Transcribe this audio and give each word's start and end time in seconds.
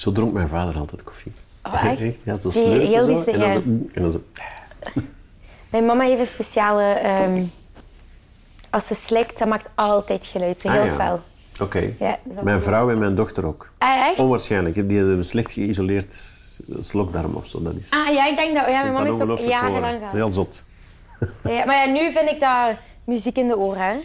Zo 0.00 0.12
dronk 0.12 0.32
mijn 0.32 0.48
vader 0.48 0.76
altijd 0.78 1.02
koffie. 1.02 1.32
Oh, 1.62 1.84
echt? 1.84 2.22
Ja, 2.24 2.38
zo 2.38 2.50
slurpen 2.50 2.86
heel 2.86 3.04
zo. 3.04 3.22
En 3.22 3.38
dan 3.38 3.52
zo... 3.52 3.62
En 3.92 4.02
dan 4.02 4.12
zo 4.12 4.22
Mijn 5.70 5.86
mama 5.86 6.04
heeft 6.04 6.20
een 6.20 6.26
speciale... 6.26 6.82
ehm, 6.82 7.42
als 8.70 8.86
ze 8.86 8.94
slikt, 8.94 9.38
dat 9.38 9.48
maakt 9.48 9.68
altijd 9.74 10.26
geluid. 10.26 10.60
Zo 10.60 10.68
Ah, 10.68 10.74
heel 10.74 10.84
ja. 10.84 10.94
fel. 10.94 11.20
Oké. 11.60 11.92
Ja, 11.98 12.18
is 12.30 12.36
Mijn 12.42 12.62
vrouw 12.62 12.90
en 12.90 12.98
mijn 12.98 13.14
dochter 13.14 13.46
ook. 13.46 13.72
Ah, 13.78 14.06
echt? 14.06 14.18
Onwaarschijnlijk. 14.18 14.88
Die 14.88 14.98
hebben 14.98 15.16
een 15.16 15.24
slecht 15.24 15.52
geïsoleerd 15.52 16.14
slokdarm 16.80 17.34
of 17.34 17.46
zo. 17.46 17.62
Dat 17.62 17.74
is... 17.74 17.90
Ah 17.90 18.14
ja, 18.14 18.26
ik 18.26 18.36
denk 18.36 18.54
dat... 18.56 18.66
Ja, 18.68 18.82
mijn 18.82 18.92
mama 18.92 19.24
dat 19.24 19.28
ook 19.28 19.38
jarenlang 19.38 19.98
gehad. 19.98 20.12
Heel 20.12 20.30
zot. 20.30 20.64
Ja, 21.44 21.64
maar 21.64 21.86
ja, 21.86 21.92
nu 21.92 22.12
vind 22.12 22.30
ik 22.30 22.40
dat 22.40 22.76
muziek 23.04 23.36
in 23.36 23.48
de 23.48 23.56
oren. 23.58 23.82
Hè? 23.82 23.96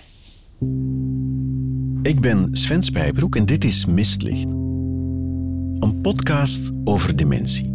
Ik 2.09 2.19
ben 2.21 2.49
Sven 2.51 2.83
Spijbroek 2.83 3.35
en 3.35 3.45
dit 3.45 3.63
is 3.63 3.85
Mistlicht. 3.85 4.64
Een 5.85 6.01
podcast 6.01 6.71
over 6.83 7.15
dementie. 7.15 7.73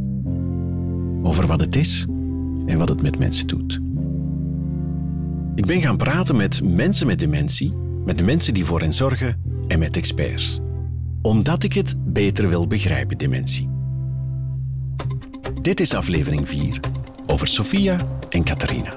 Over 1.22 1.46
wat 1.46 1.60
het 1.60 1.76
is 1.76 2.06
en 2.66 2.78
wat 2.78 2.88
het 2.88 3.02
met 3.02 3.18
mensen 3.18 3.46
doet. 3.46 3.80
Ik 5.54 5.66
ben 5.66 5.80
gaan 5.80 5.96
praten 5.96 6.36
met 6.36 6.62
mensen 6.62 7.06
met 7.06 7.18
dementie, 7.18 7.72
met 8.04 8.18
de 8.18 8.24
mensen 8.24 8.54
die 8.54 8.64
voor 8.64 8.80
hen 8.80 8.94
zorgen 8.94 9.42
en 9.68 9.78
met 9.78 9.96
experts. 9.96 10.60
Omdat 11.22 11.62
ik 11.62 11.72
het 11.72 11.94
beter 12.12 12.48
wil 12.48 12.66
begrijpen, 12.66 13.18
dementie. 13.18 13.68
Dit 15.62 15.80
is 15.80 15.94
aflevering 15.94 16.48
4 16.48 16.80
over 17.26 17.46
Sophia 17.46 18.00
en 18.28 18.44
Catharina. 18.44 18.94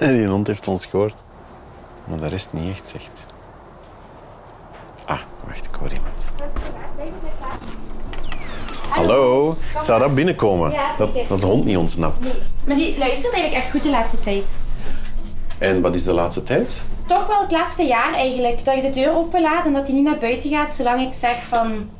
Die 0.18 0.26
hond 0.26 0.46
heeft 0.46 0.68
ons 0.68 0.86
gehoord. 0.86 1.22
Maar 2.08 2.18
de 2.18 2.26
rest 2.26 2.52
niet 2.52 2.70
echt, 2.70 2.88
zegt. 2.88 3.36
Ah, 5.08 5.20
wacht, 5.46 5.66
ik 5.66 5.74
hoor 5.74 5.88
iemand. 5.92 6.28
Hallo, 8.88 9.56
zou 9.80 10.00
dat 10.00 10.14
binnenkomen? 10.14 10.70
Ja, 10.72 10.94
dat, 10.98 11.10
zeker. 11.12 11.28
dat 11.28 11.40
de 11.40 11.46
hond 11.46 11.64
niet 11.64 11.76
ontsnapt. 11.76 12.38
Maar 12.64 12.76
die 12.76 12.98
luistert 12.98 13.32
eigenlijk 13.32 13.62
echt 13.62 13.70
goed 13.70 13.82
de 13.82 13.90
laatste 13.90 14.20
tijd. 14.20 14.44
En 15.58 15.80
wat 15.80 15.94
is 15.94 16.04
de 16.04 16.12
laatste 16.12 16.42
tijd? 16.42 16.84
Toch 17.06 17.26
wel 17.26 17.40
het 17.40 17.50
laatste 17.50 17.82
jaar 17.82 18.14
eigenlijk. 18.14 18.64
Dat 18.64 18.74
je 18.74 18.82
de 18.82 18.90
deur 18.90 19.14
openlaat 19.14 19.64
en 19.64 19.72
dat 19.72 19.86
hij 19.86 19.94
niet 19.96 20.04
naar 20.04 20.18
buiten 20.18 20.50
gaat 20.50 20.72
zolang 20.72 21.06
ik 21.06 21.12
zeg 21.14 21.36
van... 21.48 21.90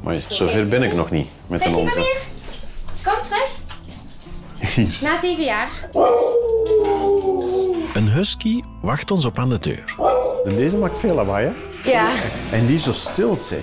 Maar 0.00 0.22
zover 0.28 0.68
ben 0.68 0.82
ik 0.82 0.94
nog 0.94 1.10
niet 1.10 1.28
met 1.46 1.64
een 1.64 1.72
hond. 1.72 1.94
Kom 3.02 3.22
terug. 3.22 3.58
Hier. 4.74 4.98
Na 5.02 5.20
zeven 5.20 5.44
jaar. 5.44 5.68
Een 7.94 8.08
husky 8.08 8.60
wacht 8.82 9.10
ons 9.10 9.24
op 9.24 9.38
aan 9.38 9.48
de 9.48 9.58
deur. 9.58 9.94
Deze 10.44 10.76
maakt 10.76 10.98
veel 10.98 11.14
lawaai, 11.14 11.46
hè? 11.46 11.52
Ja. 11.84 12.08
En 12.50 12.66
die 12.66 12.78
zo 12.78 12.92
stil, 12.92 13.36
zeg. 13.36 13.60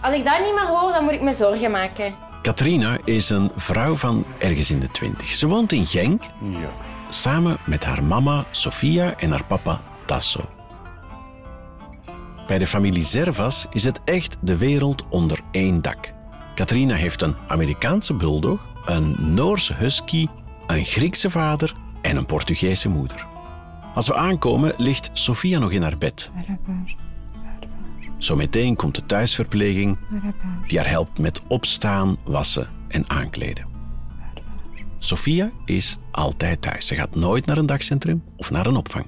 Als 0.00 0.14
ik 0.14 0.24
dat 0.24 0.38
niet 0.44 0.54
meer 0.54 0.66
hoor, 0.66 0.92
dan 0.92 1.04
moet 1.04 1.12
ik 1.12 1.20
me 1.22 1.32
zorgen 1.32 1.70
maken. 1.70 2.14
Katrina 2.42 2.98
is 3.04 3.30
een 3.30 3.50
vrouw 3.56 3.96
van 3.96 4.24
ergens 4.38 4.70
in 4.70 4.80
de 4.80 4.90
twintig. 4.90 5.28
Ze 5.28 5.46
woont 5.46 5.72
in 5.72 5.86
Genk 5.86 6.22
Ja. 6.42 6.68
samen 7.08 7.56
met 7.64 7.84
haar 7.84 8.02
mama 8.04 8.44
Sofia 8.50 9.14
en 9.18 9.30
haar 9.30 9.44
papa 9.44 9.80
Tasso. 10.04 10.40
Bij 12.46 12.58
de 12.58 12.66
familie 12.66 13.04
Zervas 13.04 13.66
is 13.70 13.84
het 13.84 14.00
echt 14.04 14.36
de 14.40 14.56
wereld 14.56 15.02
onder 15.08 15.38
één 15.50 15.82
dak. 15.82 16.12
Katrina 16.54 16.94
heeft 16.94 17.22
een 17.22 17.36
Amerikaanse 17.48 18.14
bulldog, 18.14 18.66
een 18.84 19.16
Noorse 19.18 19.74
husky, 19.74 20.26
een 20.66 20.84
Griekse 20.84 21.30
vader 21.30 21.74
en 22.02 22.16
een 22.16 22.26
Portugese 22.26 22.88
moeder. 22.88 23.26
Als 23.94 24.06
we 24.06 24.14
aankomen 24.14 24.74
ligt 24.76 25.10
Sofia 25.12 25.58
nog 25.58 25.70
in 25.70 25.82
haar 25.82 25.98
bed. 25.98 26.30
Zometeen 28.18 28.76
komt 28.76 28.94
de 28.94 29.06
thuisverpleging 29.06 29.98
die 30.66 30.78
haar 30.78 30.88
helpt 30.88 31.18
met 31.18 31.40
opstaan, 31.48 32.16
wassen 32.24 32.68
en 32.88 33.10
aankleden. 33.10 33.66
Sophia 34.98 35.50
is 35.64 35.98
altijd 36.10 36.62
thuis. 36.62 36.86
Ze 36.86 36.94
gaat 36.94 37.14
nooit 37.14 37.46
naar 37.46 37.56
een 37.56 37.66
dagcentrum 37.66 38.22
of 38.36 38.50
naar 38.50 38.66
een 38.66 38.76
opvang. 38.76 39.06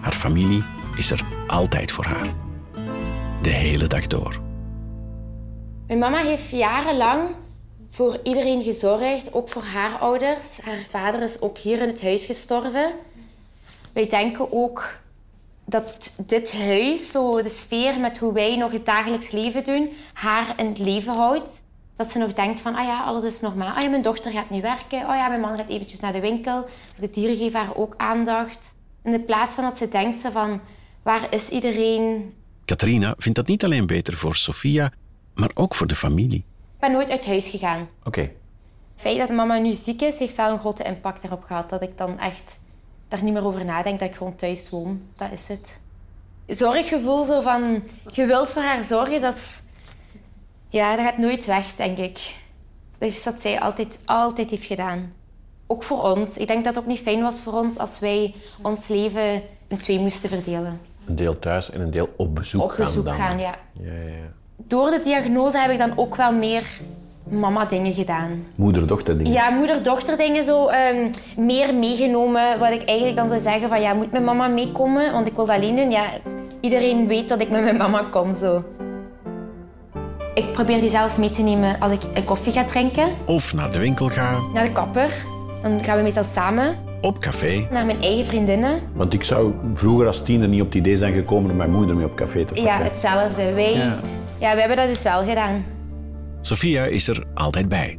Haar 0.00 0.12
familie 0.12 0.62
is 0.96 1.10
er 1.10 1.24
altijd 1.46 1.92
voor 1.92 2.04
haar. 2.04 2.26
De 3.42 3.50
hele 3.50 3.86
dag 3.86 4.06
door. 4.06 4.40
Mijn 5.86 5.98
mama 5.98 6.18
heeft 6.18 6.48
jarenlang 6.48 7.34
voor 7.88 8.20
iedereen 8.22 8.62
gezorgd, 8.62 9.32
ook 9.32 9.48
voor 9.48 9.62
haar 9.62 9.98
ouders. 9.98 10.58
Haar 10.60 10.86
vader 10.90 11.22
is 11.22 11.40
ook 11.40 11.58
hier 11.58 11.80
in 11.80 11.88
het 11.88 12.02
huis 12.02 12.26
gestorven. 12.26 12.94
Wij 13.94 14.06
denken 14.06 14.52
ook 14.52 15.00
dat 15.64 16.14
dit 16.26 16.52
huis, 16.52 17.10
zo 17.10 17.42
de 17.42 17.48
sfeer 17.48 18.00
met 18.00 18.18
hoe 18.18 18.32
wij 18.32 18.56
nog 18.56 18.72
het 18.72 18.86
dagelijks 18.86 19.30
leven 19.30 19.64
doen, 19.64 19.92
haar 20.12 20.54
in 20.56 20.66
het 20.66 20.78
leven 20.78 21.14
houdt. 21.14 21.62
Dat 21.96 22.10
ze 22.10 22.18
nog 22.18 22.32
denkt 22.32 22.60
van, 22.60 22.74
ah 22.74 22.84
ja, 22.84 23.04
alles 23.04 23.24
is 23.24 23.40
normaal. 23.40 23.74
Ah 23.74 23.82
ja, 23.82 23.88
mijn 23.88 24.02
dochter 24.02 24.32
gaat 24.32 24.50
niet 24.50 24.62
werken. 24.62 24.98
Oh 24.98 25.14
ja, 25.14 25.28
mijn 25.28 25.40
man 25.40 25.56
gaat 25.56 25.68
eventjes 25.68 26.00
naar 26.00 26.12
de 26.12 26.20
winkel. 26.20 26.64
De 27.00 27.10
dieren 27.10 27.36
geven 27.36 27.60
haar 27.60 27.76
ook 27.76 27.94
aandacht. 27.96 28.74
In 29.02 29.24
plaats 29.24 29.54
van 29.54 29.64
dat 29.64 29.76
ze 29.76 29.88
denkt 29.88 30.18
ze 30.18 30.32
van, 30.32 30.60
waar 31.02 31.26
is 31.34 31.48
iedereen? 31.48 32.34
Katrina 32.64 33.14
vindt 33.18 33.38
dat 33.38 33.46
niet 33.46 33.64
alleen 33.64 33.86
beter 33.86 34.16
voor 34.16 34.36
Sophia, 34.36 34.92
maar 35.34 35.50
ook 35.54 35.74
voor 35.74 35.86
de 35.86 35.94
familie. 35.94 36.44
Ik 36.74 36.80
ben 36.80 36.92
nooit 36.92 37.10
uit 37.10 37.26
huis 37.26 37.48
gegaan. 37.48 37.88
Oké. 38.04 38.20
Het 38.20 39.02
feit 39.02 39.18
dat 39.18 39.28
mama 39.28 39.58
nu 39.58 39.72
ziek 39.72 40.02
is, 40.02 40.18
heeft 40.18 40.36
wel 40.36 40.52
een 40.52 40.58
grote 40.58 40.84
impact 40.84 41.24
erop 41.24 41.44
gehad. 41.44 41.70
Dat 41.70 41.82
ik 41.82 41.98
dan 41.98 42.18
echt 42.18 42.58
daar 43.14 43.24
niet 43.24 43.32
meer 43.32 43.44
over 43.44 43.64
nadenk, 43.64 43.98
dat 43.98 44.08
ik 44.08 44.14
gewoon 44.14 44.36
thuis 44.36 44.70
woon. 44.70 45.02
Dat 45.16 45.28
is 45.32 45.48
het. 45.48 45.80
Zorggevoel 46.46 47.24
zo 47.24 47.40
van, 47.40 47.82
je 48.12 48.26
wilt 48.26 48.50
voor 48.50 48.62
haar 48.62 48.84
zorgen, 48.84 49.20
dat 49.20 49.34
is... 49.34 49.62
Ja, 50.68 50.96
dat 50.96 51.04
gaat 51.04 51.18
nooit 51.18 51.46
weg, 51.46 51.74
denk 51.74 51.98
ik. 51.98 52.34
Dat 52.98 53.08
is 53.08 53.24
wat 53.24 53.40
zij 53.40 53.60
altijd, 53.60 53.98
altijd 54.04 54.50
heeft 54.50 54.64
gedaan. 54.64 55.12
Ook 55.66 55.82
voor 55.82 56.02
ons. 56.02 56.38
Ik 56.38 56.46
denk 56.46 56.64
dat 56.64 56.74
het 56.74 56.84
ook 56.84 56.90
niet 56.90 57.00
fijn 57.00 57.22
was 57.22 57.40
voor 57.40 57.52
ons 57.52 57.78
als 57.78 57.98
wij 57.98 58.34
ons 58.62 58.88
leven 58.88 59.42
in 59.68 59.76
twee 59.78 59.98
moesten 59.98 60.28
verdelen. 60.28 60.80
Een 61.06 61.16
deel 61.16 61.38
thuis 61.38 61.70
en 61.70 61.80
een 61.80 61.90
deel 61.90 62.08
op 62.16 62.34
bezoek 62.34 62.62
Op 62.62 62.70
gaan 62.70 62.84
bezoek 62.84 63.04
dan. 63.04 63.14
gaan, 63.14 63.38
ja. 63.38 63.54
Ja, 63.72 63.92
ja, 63.92 64.08
ja. 64.08 64.32
Door 64.56 64.90
de 64.90 65.00
diagnose 65.04 65.58
heb 65.58 65.70
ik 65.70 65.78
dan 65.78 65.98
ook 65.98 66.16
wel 66.16 66.32
meer 66.32 66.80
mama-dingen 67.28 67.92
gedaan. 67.92 68.44
Moeder-dochter 68.54 69.16
dingen. 69.18 69.32
Ja, 69.32 69.50
moeder-dochter 69.50 70.16
dingen 70.16 70.44
zo 70.44 70.66
ehm, 70.66 71.08
meer 71.36 71.74
meegenomen. 71.74 72.58
Wat 72.58 72.70
ik 72.70 72.84
eigenlijk 72.84 73.18
dan 73.18 73.28
zou 73.28 73.40
zeggen 73.40 73.68
van 73.68 73.80
ja, 73.80 73.92
moet 73.94 74.10
mijn 74.12 74.24
mama 74.24 74.48
meekomen? 74.48 75.12
Want 75.12 75.26
ik 75.26 75.34
wil 75.36 75.46
dat 75.46 75.56
alleen 75.56 75.76
doen. 75.76 75.90
Ja, 75.90 76.04
iedereen 76.60 77.06
weet 77.06 77.28
dat 77.28 77.40
ik 77.40 77.50
met 77.50 77.62
mijn 77.62 77.76
mama 77.76 78.02
kom 78.10 78.34
zo. 78.34 78.64
Ik 80.34 80.52
probeer 80.52 80.80
die 80.80 80.88
zelfs 80.88 81.16
mee 81.16 81.30
te 81.30 81.42
nemen 81.42 81.80
als 81.80 81.92
ik 81.92 82.00
een 82.14 82.24
koffie 82.24 82.52
ga 82.52 82.64
drinken. 82.64 83.08
Of 83.26 83.54
naar 83.54 83.72
de 83.72 83.78
winkel 83.78 84.08
gaan, 84.08 84.50
Naar 84.54 84.64
de 84.64 84.72
kapper. 84.72 85.12
Dan 85.62 85.84
gaan 85.84 85.96
we 85.96 86.02
meestal 86.02 86.24
samen 86.24 86.74
op 87.00 87.18
café. 87.18 87.66
naar 87.70 87.84
mijn 87.84 88.00
eigen 88.02 88.24
vriendinnen. 88.24 88.80
Want 88.92 89.14
ik 89.14 89.24
zou 89.24 89.52
vroeger 89.74 90.06
als 90.06 90.22
tiener 90.22 90.48
niet 90.48 90.60
op 90.60 90.66
het 90.66 90.74
idee 90.74 90.96
zijn 90.96 91.14
gekomen 91.14 91.50
om 91.50 91.56
mijn 91.56 91.70
moeder 91.70 91.96
mee 91.96 92.04
op 92.04 92.14
café 92.16 92.38
te 92.38 92.44
pakken. 92.44 92.62
Ja, 92.64 92.82
hetzelfde. 92.82 93.52
Wij, 93.52 93.72
ja. 93.74 93.98
Ja. 94.38 94.54
we 94.54 94.58
hebben 94.58 94.76
dat 94.76 94.86
dus 94.88 95.02
wel 95.02 95.24
gedaan. 95.24 95.64
Sophia 96.44 96.84
is 96.84 97.08
er 97.08 97.24
altijd 97.34 97.68
bij. 97.68 97.98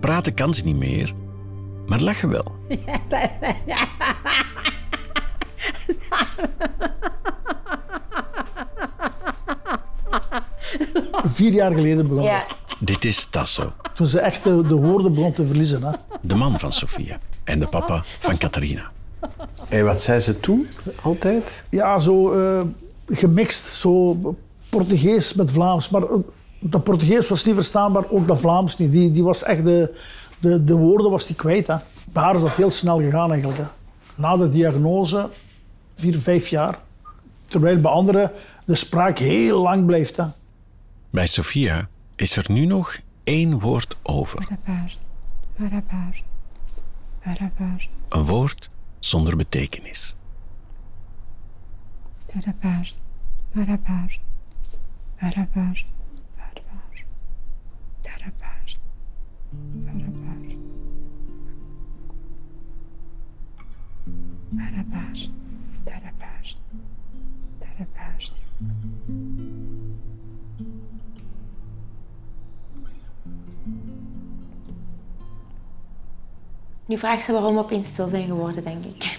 Praten 0.00 0.34
kan 0.34 0.54
ze 0.54 0.64
niet 0.64 0.76
meer, 0.76 1.12
maar 1.86 2.00
lachen 2.00 2.28
wel. 2.28 2.54
Vier 11.24 11.52
jaar 11.52 11.72
geleden 11.72 12.08
begon 12.08 12.22
Ja. 12.22 12.44
dat. 12.48 12.56
Dit 12.78 13.04
is 13.04 13.26
Tasso, 13.30 13.72
Toen 13.94 14.06
ze 14.06 14.20
echt 14.20 14.44
de, 14.44 14.62
de 14.66 14.74
woorden 14.74 15.14
begon 15.14 15.32
te 15.32 15.46
verliezen. 15.46 15.82
Hè. 15.82 15.90
de 16.20 16.34
man 16.34 16.58
van 16.58 16.72
Sophia 16.72 17.18
en 17.44 17.58
de 17.60 17.66
papa 17.66 18.04
van 18.18 18.38
Catharina. 18.38 18.90
En 19.70 19.84
wat 19.84 20.02
zei 20.02 20.20
ze 20.20 20.40
toen? 20.40 20.66
Altijd? 21.02 21.64
Ja, 21.70 21.98
zo 21.98 22.32
eh, 22.32 22.60
gemixt. 23.06 23.66
Zo 23.66 24.16
Portugees 24.68 25.34
met 25.34 25.50
Vlaams. 25.50 25.88
Maar 25.88 26.02
eh, 26.02 26.08
dat 26.60 26.84
Portugees 26.84 27.28
was 27.28 27.44
niet 27.44 27.54
verstaanbaar, 27.54 28.10
ook 28.10 28.26
dat 28.26 28.40
Vlaams 28.40 28.76
niet. 28.76 28.92
Die, 28.92 29.10
die 29.10 29.24
was 29.24 29.42
echt 29.42 29.64
de, 29.64 29.98
de, 30.38 30.64
de 30.64 30.74
woorden 30.74 31.10
was 31.10 31.26
die 31.26 31.36
kwijt. 31.36 31.66
Hè. 31.66 31.76
Bij 32.04 32.22
haar 32.22 32.34
is 32.34 32.40
dat 32.40 32.54
heel 32.54 32.70
snel 32.70 32.98
gegaan 32.98 33.32
eigenlijk. 33.32 33.60
Hè. 33.60 33.66
Na 34.14 34.36
de 34.36 34.50
diagnose, 34.50 35.28
vier, 35.94 36.18
vijf 36.18 36.48
jaar. 36.48 36.78
Terwijl 37.46 37.80
bij 37.80 37.90
anderen 37.90 38.32
de 38.64 38.74
spraak 38.74 39.18
heel 39.18 39.62
lang 39.62 39.86
blijft. 39.86 40.16
Hè. 40.16 40.24
Bij 41.10 41.26
Sophia 41.26 41.88
is 42.16 42.36
er 42.36 42.44
nu 42.48 42.66
nog 42.66 42.98
één 43.24 43.58
woord 43.58 43.96
over. 44.02 44.46
Een 48.08 48.24
woord 48.24 48.70
zonder 48.98 49.36
betekenis. 49.36 50.14
Nu 76.90 76.98
vraagt 76.98 77.24
ze 77.24 77.32
waarom 77.32 77.54
we 77.54 77.60
opeens 77.60 77.88
stil 77.88 78.08
zijn 78.08 78.26
geworden, 78.26 78.64
denk 78.64 78.84
ik. 78.84 79.02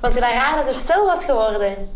Vond 0.00 0.14
je 0.14 0.20
dat 0.20 0.30
raar 0.30 0.56
dat 0.56 0.74
het 0.74 0.82
stil 0.82 1.06
was 1.06 1.24
geworden? 1.24 1.88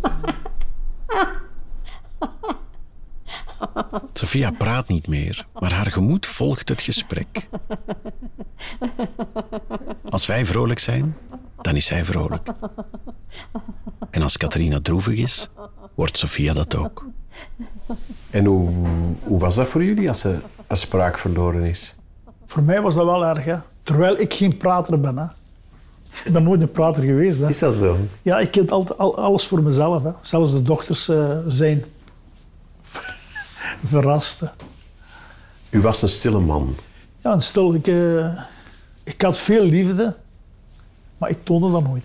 Sophia 4.19 4.50
praat 4.50 4.88
niet 4.88 5.09
meer, 5.09 5.47
maar 5.59 5.73
haar 5.73 5.93
gemoed 5.93 6.26
volgt 6.26 6.69
het 6.69 6.82
gesprek. 6.82 7.49
Als 10.11 10.26
wij 10.26 10.47
vrolijk 10.47 10.79
zijn, 10.79 11.17
dan 11.61 11.76
is 11.76 11.87
zij 11.87 12.05
vrolijk. 12.05 12.49
En 14.11 14.23
als 14.23 14.37
Catharina 14.37 14.81
droevig 14.82 15.19
is, 15.19 15.50
wordt 15.94 16.17
Sophia 16.17 16.53
dat 16.53 16.76
ook. 16.76 17.06
En 18.31 18.44
hoe, 18.44 18.73
hoe 19.23 19.38
was 19.38 19.55
dat 19.55 19.69
voor 19.69 19.85
jullie 19.85 20.09
als 20.09 20.25
er 20.25 20.43
als 20.67 20.81
spraak 20.81 21.19
verloren 21.19 21.62
is? 21.62 21.94
Voor 22.47 22.62
mij 22.62 22.82
was 22.82 22.94
dat 22.94 23.05
wel 23.05 23.26
erg, 23.26 23.44
hè. 23.44 23.56
Terwijl 23.82 24.20
ik 24.20 24.35
geen 24.35 24.56
prater 24.56 25.00
ben, 25.00 25.17
hè. 25.19 25.26
Ik 26.25 26.32
ben 26.32 26.43
nooit 26.43 26.61
een 26.61 26.70
prater 26.70 27.03
geweest, 27.03 27.38
hè. 27.38 27.49
Is 27.49 27.59
dat 27.59 27.75
zo? 27.75 27.97
Ja, 28.23 28.38
ik 28.38 28.50
ken 28.50 28.69
altijd 28.69 28.99
al, 28.99 29.19
alles 29.19 29.47
voor 29.47 29.62
mezelf, 29.62 30.03
hè. 30.03 30.11
Zelfs 30.20 30.53
de 30.53 30.62
dochters 30.62 31.09
eh, 31.09 31.38
zijn 31.47 31.85
verrast, 33.86 34.40
hè. 34.40 34.46
U 35.70 35.80
was 35.80 36.02
een 36.02 36.08
stille 36.08 36.38
man. 36.40 36.75
Ja, 37.22 37.32
en 37.32 37.42
stil, 37.42 37.75
ik, 37.75 37.86
eh, 37.86 38.42
ik 39.04 39.22
had 39.22 39.38
veel 39.38 39.64
liefde, 39.64 40.16
maar 41.19 41.30
ik 41.30 41.44
toonde 41.44 41.70
dat 41.70 41.82
nooit. 41.82 42.04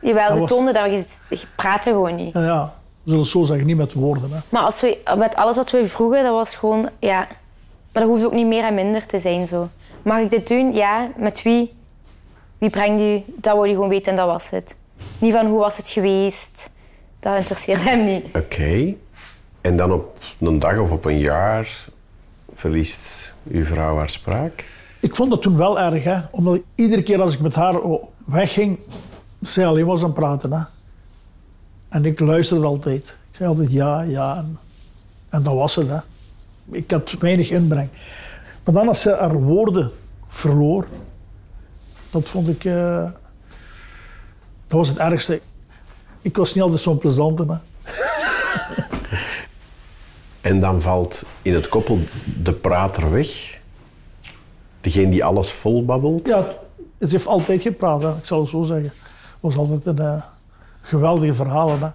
Jawel, 0.00 0.24
Dat 0.24 0.32
we 0.34 0.40
was- 0.40 0.50
toonden 0.50 0.74
dat, 0.74 0.84
je, 0.84 1.34
je 1.36 1.46
praatte 1.56 1.90
gewoon 1.90 2.14
niet. 2.14 2.32
Ja, 2.34 2.42
ja, 2.42 2.64
we 3.02 3.10
zullen 3.10 3.20
het 3.20 3.30
zo 3.30 3.42
zeggen, 3.42 3.66
niet 3.66 3.76
met 3.76 3.92
woorden, 3.92 4.30
hè. 4.32 4.38
Maar 4.48 4.62
als 4.62 4.80
we, 4.80 4.98
met 5.16 5.34
alles 5.34 5.56
wat 5.56 5.70
we 5.70 5.88
vroegen, 5.88 6.22
dat 6.22 6.32
was 6.32 6.54
gewoon... 6.54 6.88
Ja, 6.98 7.18
maar 7.92 8.02
dat 8.02 8.04
hoeft 8.12 8.24
ook 8.24 8.32
niet 8.32 8.46
meer 8.46 8.64
en 8.64 8.74
minder 8.74 9.06
te 9.06 9.20
zijn, 9.20 9.46
zo. 9.46 9.68
Mag 10.02 10.18
ik 10.18 10.30
dit 10.30 10.48
doen? 10.48 10.72
Ja. 10.74 11.08
Met 11.16 11.42
wie? 11.42 11.74
Wie 12.58 12.70
brengt 12.70 13.02
u? 13.02 13.32
Dat 13.36 13.54
wou 13.54 13.68
je 13.68 13.74
gewoon 13.74 13.88
weten 13.88 14.10
en 14.12 14.16
dat 14.18 14.26
was 14.26 14.50
het. 14.50 14.74
Niet 15.18 15.32
van 15.32 15.46
hoe 15.46 15.58
was 15.58 15.76
het 15.76 15.88
geweest. 15.88 16.70
Dat 17.20 17.36
interesseert 17.36 17.82
hem 17.84 18.04
niet. 18.04 18.24
Oké. 18.34 18.94
En 19.64 19.76
dan 19.76 19.92
op 19.92 20.18
een 20.38 20.58
dag 20.58 20.78
of 20.78 20.90
op 20.90 21.04
een 21.04 21.18
jaar 21.18 21.84
verliest 22.54 23.34
uw 23.50 23.64
vrouw 23.64 23.96
haar 23.96 24.10
spraak? 24.10 24.64
Ik 25.00 25.16
vond 25.16 25.30
dat 25.30 25.42
toen 25.42 25.56
wel 25.56 25.80
erg, 25.80 26.04
hè. 26.04 26.20
Omdat 26.30 26.60
iedere 26.74 27.02
keer 27.02 27.20
als 27.20 27.34
ik 27.34 27.40
met 27.40 27.54
haar 27.54 27.80
wegging, 28.24 28.78
zij 29.40 29.66
alleen 29.66 29.86
was 29.86 29.98
aan 29.98 30.04
het 30.04 30.14
praten, 30.14 30.52
hè. 30.52 30.62
En 31.88 32.04
ik 32.04 32.20
luisterde 32.20 32.66
altijd. 32.66 33.16
Ik 33.30 33.36
zei 33.36 33.48
altijd 33.48 33.72
ja, 33.72 34.00
ja. 34.00 34.36
En, 34.36 34.58
en 35.28 35.42
dat 35.42 35.54
was 35.54 35.74
het, 35.74 35.88
hè. 35.88 35.98
Ik 36.70 36.90
had 36.90 37.10
weinig 37.10 37.50
inbreng. 37.50 37.88
Maar 38.64 38.74
dan 38.74 38.88
als 38.88 39.00
ze 39.00 39.10
haar 39.10 39.34
woorden 39.42 39.90
verloor, 40.28 40.86
dat 42.10 42.28
vond 42.28 42.48
ik... 42.48 42.64
eh, 42.64 43.04
dat 44.66 44.78
was 44.78 44.88
het 44.88 44.98
ergste. 44.98 45.40
Ik 46.20 46.36
was 46.36 46.54
niet 46.54 46.62
altijd 46.62 46.80
zo'n 46.82 46.98
plezante, 46.98 47.44
hè. 47.48 47.56
En 50.44 50.60
dan 50.60 50.80
valt 50.80 51.24
in 51.42 51.54
het 51.54 51.68
koppel 51.68 51.98
de 52.42 52.52
prater 52.52 53.10
weg. 53.10 53.60
Degene 54.80 55.08
die 55.10 55.24
alles 55.24 55.52
volbabbelt. 55.52 56.26
Ja, 56.26 56.46
het- 56.98 57.10
heeft 57.10 57.26
altijd 57.26 57.62
gepraat, 57.62 58.02
hè. 58.02 58.10
ik 58.16 58.24
zal 58.26 58.40
het 58.40 58.48
zo 58.48 58.62
zeggen. 58.62 58.88
Het 58.88 59.40
was 59.40 59.56
altijd 59.56 59.86
een 59.86 59.98
eh, 59.98 60.22
geweldige 60.80 61.34
verhalen, 61.34 61.80
hè. 61.80 61.88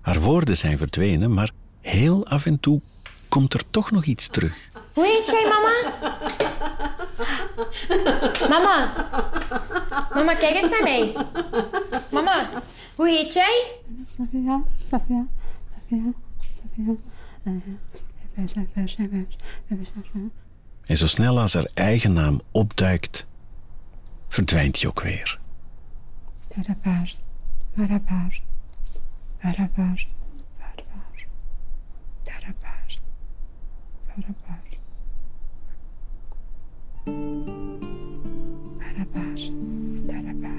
Haar 0.00 0.20
woorden 0.20 0.56
zijn 0.56 0.78
verdwenen, 0.78 1.34
maar 1.34 1.50
heel 1.80 2.26
af 2.26 2.46
en 2.46 2.60
toe 2.60 2.80
komt 3.28 3.54
er 3.54 3.62
toch 3.70 3.90
nog 3.90 4.04
iets 4.04 4.28
terug. 4.28 4.68
Hoe 4.94 5.04
heet 5.06 5.26
jij, 5.26 5.48
mama? 5.48 5.92
Mama. 8.48 8.92
Mama, 10.14 10.34
kijk 10.34 10.54
eens 10.54 10.70
naar 10.70 10.82
mij. 10.82 11.12
Mama, 12.12 12.48
hoe 12.94 13.08
heet 13.08 13.32
jij? 13.32 13.72
Sophia, 14.16 14.60
Sophia, 14.90 15.26
Sophia, 15.78 16.12
Sophia. 16.54 16.92
En 20.84 20.96
zo 20.96 21.06
snel 21.06 21.40
als 21.40 21.54
haar 21.54 21.70
eigen 21.74 22.12
naam 22.12 22.40
opduikt, 22.50 23.26
verdwijnt 24.28 24.80
hij 24.80 24.90
ook 24.90 25.02
weer. 25.02 25.38
Therapist. 26.48 27.18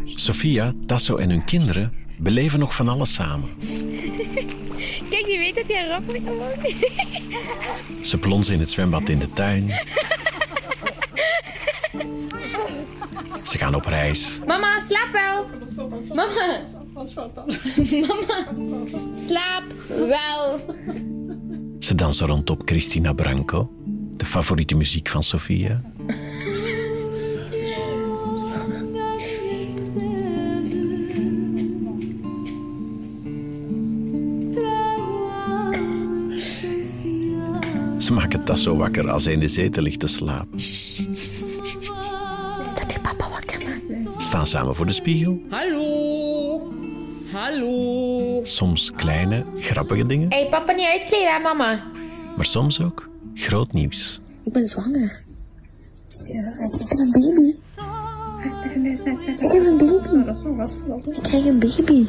Sophia, 0.05 0.73
Tasso 0.85 1.15
en 1.15 1.29
hun 1.29 1.43
kinderen 1.43 1.93
beleven 2.17 2.59
nog 2.59 2.75
van 2.75 2.87
alles 2.87 3.13
samen. 3.13 3.49
Weet 5.53 5.67
dat 5.67 5.77
je 5.77 5.83
een 5.83 5.89
rok 5.89 6.05
moet 6.05 6.25
doen. 6.25 8.05
Ze 8.05 8.17
plonsen 8.17 8.53
in 8.53 8.59
het 8.59 8.71
zwembad 8.71 9.09
in 9.09 9.19
de 9.19 9.33
tuin. 9.33 9.69
Ze 13.43 13.57
gaan 13.57 13.75
op 13.75 13.85
reis. 13.85 14.39
Mama, 14.45 14.79
slaap 14.79 15.11
wel. 15.11 15.45
Mama. 16.15 16.31
Mama, 18.07 18.45
slaap 19.27 19.63
wel. 19.87 20.59
Ze 21.79 21.95
dansen 21.95 22.27
rond 22.27 22.49
op 22.49 22.65
Cristina 22.65 23.13
Branco, 23.13 23.71
de 24.11 24.25
favoriete 24.25 24.75
muziek 24.75 25.09
van 25.09 25.23
Sophia. 25.23 25.81
Ze 38.03 38.13
maken 38.13 38.43
Tasso 38.43 38.75
wakker 38.75 39.09
als 39.11 39.23
hij 39.23 39.33
in 39.33 39.39
de 39.39 39.47
zetel 39.47 39.83
ligt 39.83 39.99
te 39.99 40.07
slapen. 40.07 40.51
Dat 42.75 42.93
je 42.93 42.99
papa 43.01 43.29
wakker 43.29 43.59
maakt. 44.03 44.23
Staan 44.23 44.47
samen 44.47 44.75
voor 44.75 44.85
de 44.85 44.91
spiegel. 44.91 45.39
Hallo. 45.49 46.73
Hallo. 47.31 48.39
Soms 48.43 48.91
kleine, 48.91 49.45
grappige 49.57 50.05
dingen, 50.05 50.33
Hé, 50.33 50.47
papa 50.49 50.71
niet 50.71 50.85
uitkleden, 50.85 51.33
hè, 51.33 51.39
mama? 51.39 51.83
maar 52.35 52.45
soms 52.45 52.81
ook 52.81 53.09
groot 53.33 53.73
nieuws. 53.73 54.21
Ik 54.43 54.53
ben 54.53 54.65
zwanger. 54.65 55.23
Ik 56.09 56.33
heb 56.33 56.99
een 56.99 57.11
baby. 57.11 57.55
Ik 58.43 59.51
heb 59.51 59.65
een 59.65 59.77
baby. 59.77 60.29
Ik 61.11 61.23
krijg 61.23 61.45
een 61.45 61.59
baby. 61.59 62.05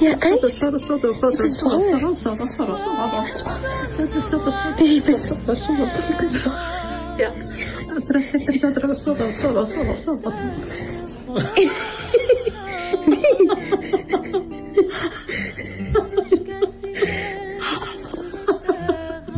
Ja, 0.00 0.10
echt? 0.18 0.40
Ik 1.32 1.36
ben 1.36 1.50
zwanger. 1.50 1.80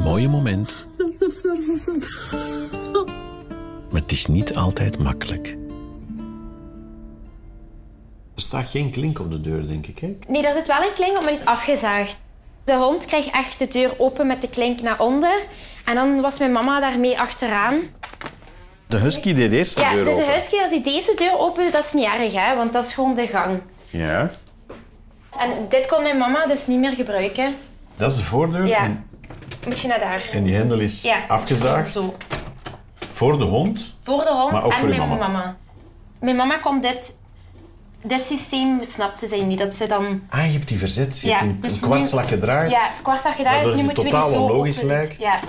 Mooie 0.04 0.28
moment. 0.28 0.74
Maar 3.90 4.00
het 4.00 4.12
is 4.12 4.26
niet 4.26 4.54
altijd 4.54 4.98
makkelijk. 5.02 5.56
Er 8.42 8.48
staat 8.48 8.70
geen 8.70 8.90
klink 8.90 9.18
op 9.18 9.30
de 9.30 9.40
deur, 9.40 9.66
denk 9.68 9.86
ik. 9.86 9.98
Hè? 9.98 10.16
Nee, 10.28 10.42
daar 10.42 10.54
zit 10.54 10.66
wel 10.66 10.82
een 10.82 10.92
klink 10.94 11.10
op, 11.16 11.22
maar 11.22 11.30
die 11.32 11.40
is 11.40 11.44
afgezaagd. 11.44 12.18
De 12.64 12.76
hond 12.76 13.04
kreeg 13.06 13.26
echt 13.26 13.58
de 13.58 13.68
deur 13.68 13.94
open 13.98 14.26
met 14.26 14.40
de 14.40 14.48
klink 14.48 14.80
naar 14.80 15.00
onder. 15.00 15.34
En 15.84 15.94
dan 15.94 16.20
was 16.20 16.38
mijn 16.38 16.52
mama 16.52 16.80
daarmee 16.80 17.20
achteraan. 17.20 17.80
De 18.86 18.96
husky 18.96 19.34
deed 19.34 19.52
eerst 19.52 19.74
de 19.74 19.80
Ja, 19.80 19.92
deur 19.92 20.04
dus 20.04 20.14
de 20.16 20.20
open. 20.22 20.34
husky, 20.34 20.56
als 20.56 20.70
hij 20.70 20.82
deze 20.82 21.14
deur 21.16 21.38
opende, 21.38 21.70
dat 21.70 21.84
is 21.84 21.92
niet 21.92 22.04
erg, 22.04 22.32
hè, 22.32 22.56
want 22.56 22.72
dat 22.72 22.84
is 22.84 22.94
gewoon 22.94 23.14
de 23.14 23.26
gang. 23.26 23.60
Ja. 23.90 24.30
En 25.38 25.50
dit 25.68 25.86
kon 25.86 26.02
mijn 26.02 26.18
mama 26.18 26.46
dus 26.46 26.66
niet 26.66 26.78
meer 26.80 26.94
gebruiken. 26.94 27.54
Dat 27.96 28.10
is 28.10 28.16
de 28.16 28.22
voordeur. 28.22 28.66
Ja. 28.66 28.84
En, 28.84 29.06
Moet 29.66 29.78
je 29.80 29.88
naar 29.88 30.00
daar. 30.00 30.22
en 30.32 30.42
die 30.44 30.54
hendel 30.54 30.78
is 30.78 31.02
Ja. 31.02 31.16
afgezaagd. 31.28 31.92
Zo. 31.92 32.14
Voor 33.10 33.38
de 33.38 33.44
hond. 33.44 33.96
Voor 34.02 34.22
de 34.24 34.30
hond 34.32 34.52
Maar 34.52 34.64
ook 34.64 34.72
en 34.72 34.78
voor 34.78 34.88
mijn 34.88 35.00
mama. 35.00 35.16
mama. 35.16 35.56
Mijn 36.20 36.36
mama 36.36 36.56
kon 36.58 36.80
dit, 36.80 37.14
dit 38.02 38.26
systeem 38.26 38.82
snapte 38.84 39.26
zij 39.26 39.42
niet. 39.42 39.58
Dat 39.58 39.74
ze 39.74 39.86
dan... 39.86 40.22
Ah, 40.28 40.46
je 40.46 40.52
hebt 40.52 40.68
die 40.68 40.78
verzet. 40.78 41.20
Je 41.20 41.28
Ja, 41.28 41.32
hebt 41.38 41.50
een, 41.50 41.60
dus 41.60 41.72
een 41.82 41.88
kwartslag 41.88 42.28
gedraaid. 42.28 42.70
Ja, 42.70 42.88
kwartslag 43.02 43.36
gedaan, 43.36 43.62
dus 43.62 43.74
nu 43.74 43.82
moeten 43.82 44.04
we 44.04 44.10
die 44.10 44.18
zo 44.18 44.42
onlogisch 44.42 44.80
lijkt. 44.82 45.18
Ja. 45.18 45.40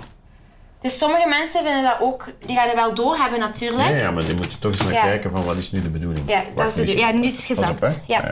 Dus 0.82 0.98
sommige 0.98 1.28
mensen 1.28 1.64
vinden 1.64 1.84
dat 1.84 1.98
ook, 2.00 2.30
die 2.46 2.56
gaan 2.56 2.66
het 2.68 2.76
wel 2.76 2.94
doorhebben 2.94 3.40
natuurlijk. 3.40 3.90
Ja, 3.90 3.96
ja, 3.96 4.12
maar 4.12 4.26
die 4.26 4.36
moet 4.36 4.52
je 4.52 4.60
toch 4.60 4.72
eens 4.72 4.84
naar 4.84 4.94
Ja. 4.94 5.02
kijken 5.02 5.32
van 5.32 5.44
wat 5.44 5.58
is 5.58 5.72
nu 5.72 5.82
de 5.82 5.90
bedoeling. 5.90 6.30
Ja, 6.30 6.44
dat 6.56 6.78
is 6.78 6.88
nu 6.88 6.98
Ja, 6.98 7.12
nu 7.12 7.22
is 7.26 7.48
het 7.48 7.58
op, 7.58 7.66
gezakt. 7.66 8.02
Ja. 8.08 8.32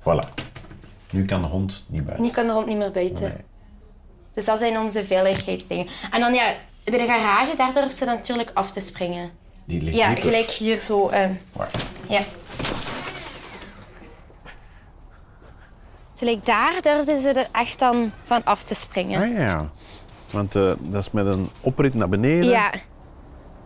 Voilà. 0.00 0.28
Nu 1.10 1.24
kan 1.24 1.40
de 1.42 1.46
hond 1.48 1.84
niet 1.88 2.04
buiten. 2.04 2.24
Nu 2.26 2.30
kan 2.32 2.46
de 2.46 2.52
hond 2.52 2.66
niet 2.66 2.76
meer 2.76 2.90
buiten. 2.90 3.22
Nee. 3.22 3.36
Dus 4.34 4.44
dat 4.44 4.58
zijn 4.58 4.78
onze 4.78 5.04
veiligheidsdingen. 5.04 5.86
En 6.10 6.20
dan 6.20 6.34
ja, 6.34 6.54
bij 6.84 6.98
de 6.98 7.06
garage, 7.06 7.56
daar 7.56 7.72
durven 7.72 7.92
ze 7.92 8.04
natuurlijk 8.04 8.50
af 8.54 8.70
te 8.70 8.80
springen. 8.80 9.30
Die 9.64 9.82
ligt 9.82 9.96
Ja, 9.96 10.06
dieper. 10.06 10.22
gelijk 10.24 10.50
hier 10.50 10.78
zo. 10.80 11.10
Wacht. 11.52 11.84
ja. 12.08 12.20
Like 16.22 16.40
daar 16.44 16.74
durfden 16.82 17.20
ze 17.20 17.28
er 17.28 17.48
echt 17.52 17.78
dan 17.78 18.12
van 18.22 18.44
af 18.44 18.62
te 18.62 18.74
springen. 18.74 19.22
Ah 19.22 19.38
ja. 19.38 19.70
Want 20.30 20.56
eh, 20.56 20.72
dat 20.80 21.00
is 21.00 21.10
met 21.10 21.26
een 21.26 21.48
oprit 21.60 21.94
naar 21.94 22.08
beneden. 22.08 22.48
Ja, 22.50 22.70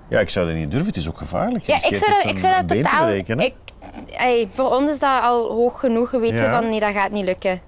Ja, 0.09 0.21
ik 0.21 0.31
zou 0.31 0.47
dat 0.47 0.55
niet 0.55 0.71
durven. 0.71 0.89
Het 0.89 0.97
is 0.97 1.09
ook 1.09 1.19
gevaarlijk. 1.19 1.65
Je 1.67 1.73
ja 1.73 1.89
ik 1.89 1.97
zou 1.97 2.23
dat, 2.23 2.31
ik 2.31 2.39
zou 2.39 2.55
dat 2.55 2.69
totaal... 2.69 3.09
Ik, 3.09 3.55
ey, 4.17 4.49
voor 4.53 4.71
ons 4.71 4.91
is 4.91 4.99
dat 4.99 5.23
al 5.23 5.53
hoog 5.53 5.81
genoeg 5.81 6.09
geweten 6.09 6.45
Ja. 6.45 6.61
van 6.61 6.71
nee, 6.71 6.81
dat 6.81 6.93
gaat 6.93 7.11
niet 7.11 7.25
lukken. 7.25 7.61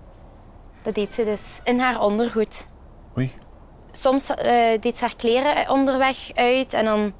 Dat 0.82 0.94
deed 0.94 1.14
ze 1.14 1.24
dus 1.24 1.60
in 1.64 1.78
haar 1.80 2.00
ondergoed. 2.00 2.68
Oei. 3.18 3.32
soms 3.90 4.30
eh, 4.34 4.80
deed 4.80 4.96
ze 4.96 5.04
haar 5.04 5.16
kleren 5.16 5.70
onderweg 5.70 6.16
uit 6.34 6.72
en 6.72 6.84
dan 6.84 7.12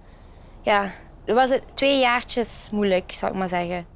ja, 0.62 0.90
was 1.26 1.50
het 1.50 1.62
twee 1.75 1.98
jaartjes 1.98 2.68
moeilijk, 2.72 3.12
zou 3.12 3.32
ik 3.32 3.38
maar 3.38 3.48
zeggen. 3.48 3.87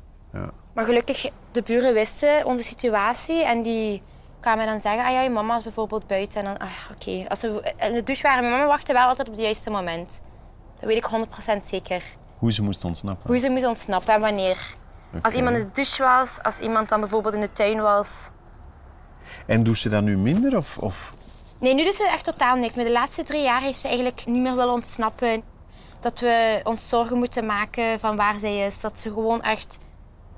Maar 0.72 0.84
gelukkig, 0.84 1.30
de 1.50 1.62
buren 1.62 1.94
wisten 1.94 2.44
onze 2.44 2.62
situatie 2.62 3.44
en 3.44 3.62
die 3.62 4.02
kwamen 4.40 4.66
dan 4.66 4.80
zeggen, 4.80 5.04
ah 5.04 5.12
ja, 5.12 5.20
je 5.20 5.30
mama 5.30 5.56
is 5.56 5.62
bijvoorbeeld 5.62 6.06
buiten. 6.06 6.38
En 6.38 6.44
dan, 6.44 6.58
ah 6.58 6.90
oké. 6.92 7.24
Als 7.28 7.40
we 7.40 7.74
in 7.78 7.94
de 7.94 8.02
douche 8.02 8.22
waren, 8.22 8.40
mijn 8.40 8.52
mama 8.52 8.66
wachtte 8.66 8.92
wel 8.92 9.06
altijd 9.06 9.28
op 9.28 9.34
het 9.34 9.42
juiste 9.42 9.70
moment. 9.70 10.20
Dat 10.80 10.88
weet 10.88 10.96
ik 10.96 11.10
100% 11.62 11.64
zeker. 11.64 12.02
Hoe 12.38 12.52
ze 12.52 12.62
moest 12.62 12.84
ontsnappen. 12.84 13.30
Hoe 13.30 13.38
ze 13.38 13.50
moest 13.50 13.66
ontsnappen 13.66 14.14
en 14.14 14.20
wanneer. 14.20 14.74
Als 15.22 15.34
iemand 15.34 15.56
in 15.56 15.62
de 15.62 15.72
douche 15.72 16.02
was, 16.02 16.38
als 16.42 16.58
iemand 16.58 16.88
dan 16.88 17.00
bijvoorbeeld 17.00 17.34
in 17.34 17.40
de 17.40 17.52
tuin 17.52 17.80
was. 17.80 18.10
En 19.46 19.62
doet 19.62 19.78
ze 19.78 19.88
dat 19.88 20.02
nu 20.02 20.16
minder? 20.16 20.56
Of, 20.56 20.78
of... 20.78 21.14
Nee, 21.58 21.74
nu 21.74 21.84
doet 21.84 21.94
ze 21.94 22.08
echt 22.08 22.24
totaal 22.24 22.56
niks. 22.56 22.76
Maar 22.76 22.84
de 22.84 22.92
laatste 22.92 23.22
drie 23.22 23.42
jaar 23.42 23.60
heeft 23.60 23.78
ze 23.78 23.86
eigenlijk 23.86 24.26
niet 24.26 24.42
meer 24.42 24.56
willen 24.56 24.72
ontsnappen. 24.72 25.42
Dat 26.00 26.20
we 26.20 26.60
ons 26.64 26.88
zorgen 26.88 27.18
moeten 27.18 27.46
maken 27.46 28.00
van 28.00 28.16
waar 28.16 28.38
zij 28.38 28.66
is. 28.66 28.80
Dat 28.80 28.98
ze 28.98 29.08
gewoon 29.08 29.42
echt 29.42 29.78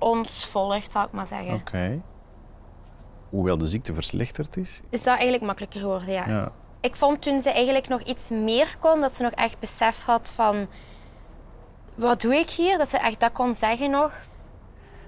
ons 0.05 0.47
volgt, 0.47 0.93
zou 0.93 1.07
ik 1.07 1.13
maar 1.13 1.27
zeggen. 1.27 1.55
Oké. 1.55 2.01
Hoewel 3.31 3.59
de 3.59 3.67
ziekte 3.67 3.95
verslechterd 3.95 4.57
is. 4.57 4.81
Is 4.91 5.03
dat 5.03 5.15
eigenlijk 5.15 5.45
makkelijker 5.45 5.81
geworden, 5.81 6.13
ja. 6.13 6.29
Ja. 6.29 6.53
Ik 6.81 6.97
vond 6.97 7.23
toen 7.23 7.41
ze 7.41 7.51
eigenlijk 7.51 7.89
nog 7.89 8.01
iets 8.03 8.31
meer 8.31 8.77
kon, 8.81 9.01
dat 9.01 9.15
ze 9.15 9.23
nog 9.23 9.33
echt 9.33 9.59
besef 9.59 10.03
had 10.05 10.31
van... 10.31 10.67
Wat 11.95 12.21
doe 12.21 12.35
ik 12.35 12.51
hier? 12.51 12.79
Dat 12.79 12.89
ze 12.89 12.99
echt 12.99 13.21
dat 13.21 13.33
kon 13.33 13.55
zeggen 13.55 13.91
nog. 13.91 14.13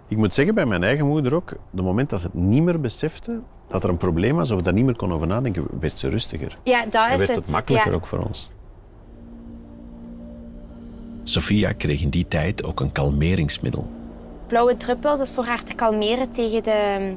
Ik 0.09 0.17
moet 0.17 0.35
zeggen, 0.35 0.55
bij 0.55 0.67
mijn 0.67 0.83
eigen 0.83 1.07
moeder 1.07 1.35
ook, 1.35 1.53
de 1.71 1.83
moment 1.83 2.11
dat 2.11 2.21
ze 2.21 2.26
het 2.26 2.35
niet 2.35 2.62
meer 2.62 2.81
besefte 2.81 3.41
dat 3.69 3.85
er 3.85 3.88
een 3.88 3.97
probleem 3.97 4.37
was 4.37 4.50
of 4.50 4.62
daar 4.62 4.73
niet 4.73 4.85
meer 4.85 4.97
kon 4.97 5.12
over 5.12 5.26
nadenken, 5.26 5.67
werd 5.81 5.99
ze 5.99 6.09
rustiger. 6.09 6.59
Ja, 6.62 6.83
dat 6.83 6.93
Dan 6.93 7.11
is 7.11 7.17
werd 7.17 7.29
het. 7.29 7.37
het 7.37 7.49
makkelijker 7.49 7.91
ja. 7.91 7.97
ook 7.97 8.07
voor 8.07 8.19
ons. 8.19 8.50
Sophia 11.23 11.73
kreeg 11.73 12.00
in 12.00 12.09
die 12.09 12.29
tijd 12.29 12.65
ook 12.65 12.81
een 12.81 12.93
kalmeringsmiddel. 12.93 13.96
Blauwe 14.47 14.76
druppels, 14.76 15.19
dus 15.19 15.31
voor 15.31 15.45
haar 15.45 15.62
te 15.62 15.75
kalmeren 15.75 16.31
tegen 16.31 16.62
de 16.62 17.12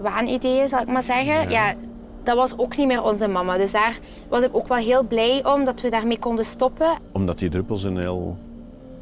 waanideeën, 0.00 0.68
zal 0.68 0.80
ik 0.80 0.86
maar 0.88 1.02
zeggen. 1.02 1.50
Ja. 1.50 1.74
dat 2.22 2.36
was 2.36 2.58
ook 2.58 2.76
niet 2.76 2.86
meer 2.86 3.02
onze 3.02 3.26
mama. 3.28 3.56
Dus 3.56 3.72
daar 3.72 3.98
was 4.28 4.42
ik 4.42 4.50
ook 4.56 4.68
wel 4.68 4.76
heel 4.78 5.02
blij 5.02 5.44
om 5.44 5.64
dat 5.64 5.80
we 5.80 5.90
daarmee 5.90 6.18
konden 6.18 6.44
stoppen. 6.44 6.88
Omdat 7.12 7.38
die 7.38 7.50
druppels 7.50 7.82
een 7.82 7.98
heel 7.98 8.36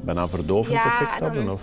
bijna 0.00 0.28
verdovend 0.28 0.74
Ja, 0.74 0.84
effect 0.84 1.18
dan- 1.18 1.28
hadden? 1.28 1.52
Of? 1.52 1.62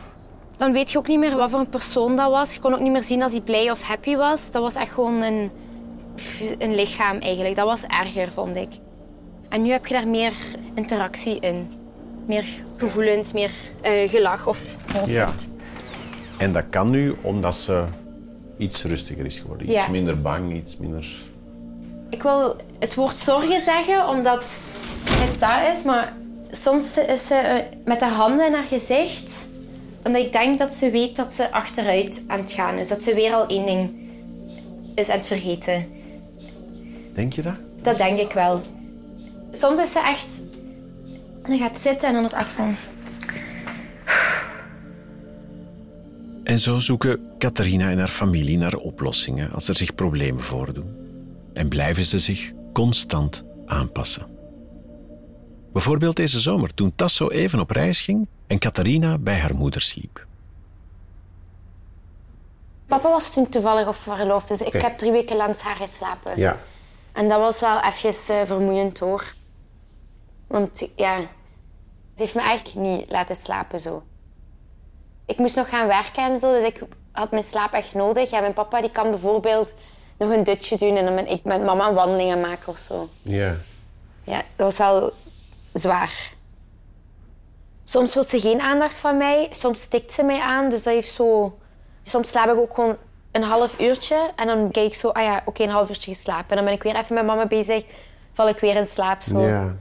Dan 0.58 0.72
weet 0.72 0.92
je 0.92 0.98
ook 0.98 1.08
niet 1.08 1.20
meer 1.20 1.36
wat 1.38 1.50
voor 1.50 1.60
een 1.60 1.70
persoon 1.70 2.16
dat 2.16 2.30
was. 2.32 2.54
Je 2.54 2.60
kon 2.60 2.74
ook 2.74 2.80
niet 2.80 2.92
meer 2.92 3.04
zien 3.04 3.24
als 3.24 3.32
hij 3.32 3.42
blij 3.42 3.72
of 3.72 3.82
happy 3.82 4.16
was. 4.16 4.52
Dat 4.52 4.62
was 4.62 4.74
echt 4.74 4.92
gewoon 4.92 5.22
een, 5.22 5.52
een 6.58 6.76
lichaam 6.76 7.18
eigenlijk. 7.20 7.56
Dat 7.56 7.66
was 7.66 7.84
erger, 7.84 8.32
vond 8.32 8.56
ik. 8.56 8.70
En 9.50 9.62
nu 9.62 9.72
heb 9.72 9.88
je 9.88 9.94
daar 9.94 10.08
meer 10.08 10.34
interactie 10.74 11.40
in. 11.40 11.70
Meer 12.26 12.46
gevoelens, 12.76 13.32
meer 13.34 13.52
eh, 13.82 14.10
gelach 14.10 14.48
of 14.48 14.76
concept. 14.98 15.50
En 16.42 16.54
dat 16.54 16.64
kan 16.70 16.90
nu 16.90 17.16
omdat 17.22 17.56
ze 17.56 17.84
iets 18.58 18.84
rustiger 18.84 19.26
is 19.26 19.38
geworden. 19.40 19.66
Iets 19.70 19.76
Ja. 19.76 19.88
minder 19.90 20.22
bang, 20.22 20.56
iets 20.56 20.78
minder... 20.78 21.08
Ik 22.10 22.24
wil 22.24 22.56
het 22.80 22.96
woord 22.96 23.18
zorgen 23.18 23.62
zeggen, 23.62 24.08
omdat 24.08 24.58
het 25.10 25.40
dat 25.40 25.74
is. 25.74 25.84
Maar 25.84 26.14
soms 26.52 26.98
is 26.98 27.28
ze 27.28 27.36
eh, 27.36 27.78
met 27.86 28.02
haar 28.02 28.12
handen 28.12 28.46
in 28.46 28.54
haar 28.54 28.66
gezicht. 28.66 29.48
Omdat 30.06 30.22
ik 30.22 30.32
denk 30.32 30.60
dat 30.60 30.74
ze 30.74 30.90
weet 30.90 31.16
dat 31.16 31.34
ze 31.34 31.52
achteruit 31.52 32.24
aan 32.28 32.40
het 32.40 32.52
gaan 32.52 32.76
is. 32.80 32.88
Dat 32.88 33.02
ze 33.02 33.14
weer 33.14 33.34
al 33.34 33.48
één 33.48 33.66
ding 33.66 33.90
is 34.96 35.10
aan 35.10 35.18
het 35.18 35.28
vergeten. 35.28 35.86
Denk 37.14 37.34
je 37.34 37.42
dat? 37.42 37.56
Dat 37.82 37.98
denk 37.98 38.20
ik 38.20 38.32
wel. 38.32 38.58
Soms 39.52 39.80
is 39.80 39.92
ze 39.92 40.00
echt... 40.00 40.44
Ze 41.46 41.58
gaat 41.58 41.78
zitten 41.78 42.08
en 42.08 42.14
dan 42.14 42.24
is 42.24 42.32
het 42.32 42.40
echt 42.40 42.50
van... 42.50 42.76
En 46.52 46.60
zo 46.60 46.80
zoeken 46.80 47.36
Catharina 47.38 47.90
en 47.90 47.98
haar 47.98 48.08
familie 48.08 48.58
naar 48.58 48.76
oplossingen 48.76 49.52
als 49.52 49.68
er 49.68 49.78
zich 49.78 49.96
problemen 49.96 50.44
voordoen. 50.44 50.96
En 51.54 51.70
blijven 51.70 52.06
ze 52.06 52.20
zich 52.20 52.52
constant 52.74 53.44
aanpassen. 53.66 54.28
Bijvoorbeeld 55.74 56.16
deze 56.16 56.40
zomer, 56.40 56.74
toen 56.74 56.96
Tasso 56.96 57.30
even 57.30 57.60
op 57.60 57.70
reis 57.70 58.02
ging 58.02 58.28
en 58.48 58.60
Catharina 58.60 59.18
bij 59.18 59.40
haar 59.40 59.56
moeder 59.56 59.82
sliep. 59.82 60.26
Papa 62.88 63.10
was 63.10 63.34
toen 63.34 63.50
toevallig 63.50 63.88
op 63.88 63.96
verloofd, 63.96 64.48
dus 64.48 64.62
ik 64.62 64.74
heb 64.74 64.98
drie 64.98 65.12
weken 65.12 65.36
langs 65.36 65.62
haar 65.62 65.76
geslapen. 65.76 66.38
Ja. 66.38 66.60
En 67.12 67.28
dat 67.28 67.40
was 67.40 67.60
wel 67.60 67.82
even 67.82 68.36
eh, 68.36 68.46
vermoeiend 68.46 69.00
hoor. 69.00 69.34
Want 70.48 70.90
ja, 70.96 71.18
ze 72.16 72.22
heeft 72.22 72.36
me 72.36 72.42
eigenlijk 72.42 72.88
niet 72.88 73.12
laten 73.12 73.36
slapen 73.36 73.82
zo. 73.82 74.04
Ik 75.32 75.38
moest 75.38 75.56
nog 75.56 75.70
gaan 75.70 75.88
werken 75.88 76.24
en 76.24 76.40
zo, 76.40 76.54
dus 76.54 76.64
ik 76.64 76.82
had 77.12 77.32
mijn 77.32 77.44
slaap 77.44 77.74
echt 77.74 77.94
nodig. 77.94 78.32
En 78.32 78.42
mijn 78.42 78.54
papa 78.54 78.82
die 78.82 78.92
kan 78.92 79.10
bijvoorbeeld 79.10 79.74
nog 80.18 80.30
een 80.30 80.44
dutje 80.44 80.78
doen 80.78 80.96
en 80.98 81.06
dan 81.06 81.16
ben 81.16 81.28
ik 81.28 81.44
met 81.44 81.64
mama 81.64 81.94
wandelingen 81.94 82.42
maken 82.42 82.68
of 82.68 82.78
zo. 82.78 83.08
Ja. 83.22 83.56
Ja, 84.24 84.42
dat 84.56 84.76
was 84.76 84.78
wel 84.78 85.12
zwaar. 85.74 86.34
Soms 87.84 88.14
wil 88.14 88.24
ze 88.24 88.40
geen 88.40 88.60
aandacht 88.60 88.98
van 88.98 89.18
mij, 89.18 89.48
soms 89.52 89.82
stikt 89.82 90.12
ze 90.12 90.24
mij 90.24 90.40
aan. 90.40 90.70
Dus 90.70 90.84
dat 90.84 90.94
heeft 90.94 91.14
zo... 91.14 91.58
Soms 92.04 92.30
slaap 92.30 92.50
ik 92.50 92.58
ook 92.58 92.74
gewoon 92.74 92.98
een 93.32 93.44
half 93.44 93.80
uurtje 93.80 94.32
en 94.36 94.48
dan 94.48 94.72
kijk 94.72 94.88
ik 94.88 94.96
zo, 94.96 95.10
ah 95.10 95.24
ja, 95.24 95.42
oké, 95.46 95.64
een 95.64 95.70
half 95.70 95.90
uurtje 95.90 96.14
geslapen. 96.14 96.50
En 96.50 96.56
dan 96.56 96.66
ben 96.66 96.74
ik 96.74 96.84
weer 96.84 96.96
even 96.96 97.16
met 97.16 97.26
mama 97.26 97.46
bezig, 97.46 97.86
val 98.34 98.50
ik 98.50 98.58
weer 98.58 98.76
in 98.76 98.88
slaap. 98.88 99.22
Zo. 99.22 99.42
ja. 99.42 99.76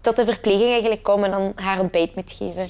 Tot 0.00 0.16
de 0.16 0.24
verpleging 0.24 0.70
eigenlijk 0.70 1.02
komt 1.02 1.24
en 1.24 1.30
dan 1.30 1.52
haar 1.54 1.80
ontbijt 1.80 2.14
moet 2.14 2.32
geven. 2.32 2.68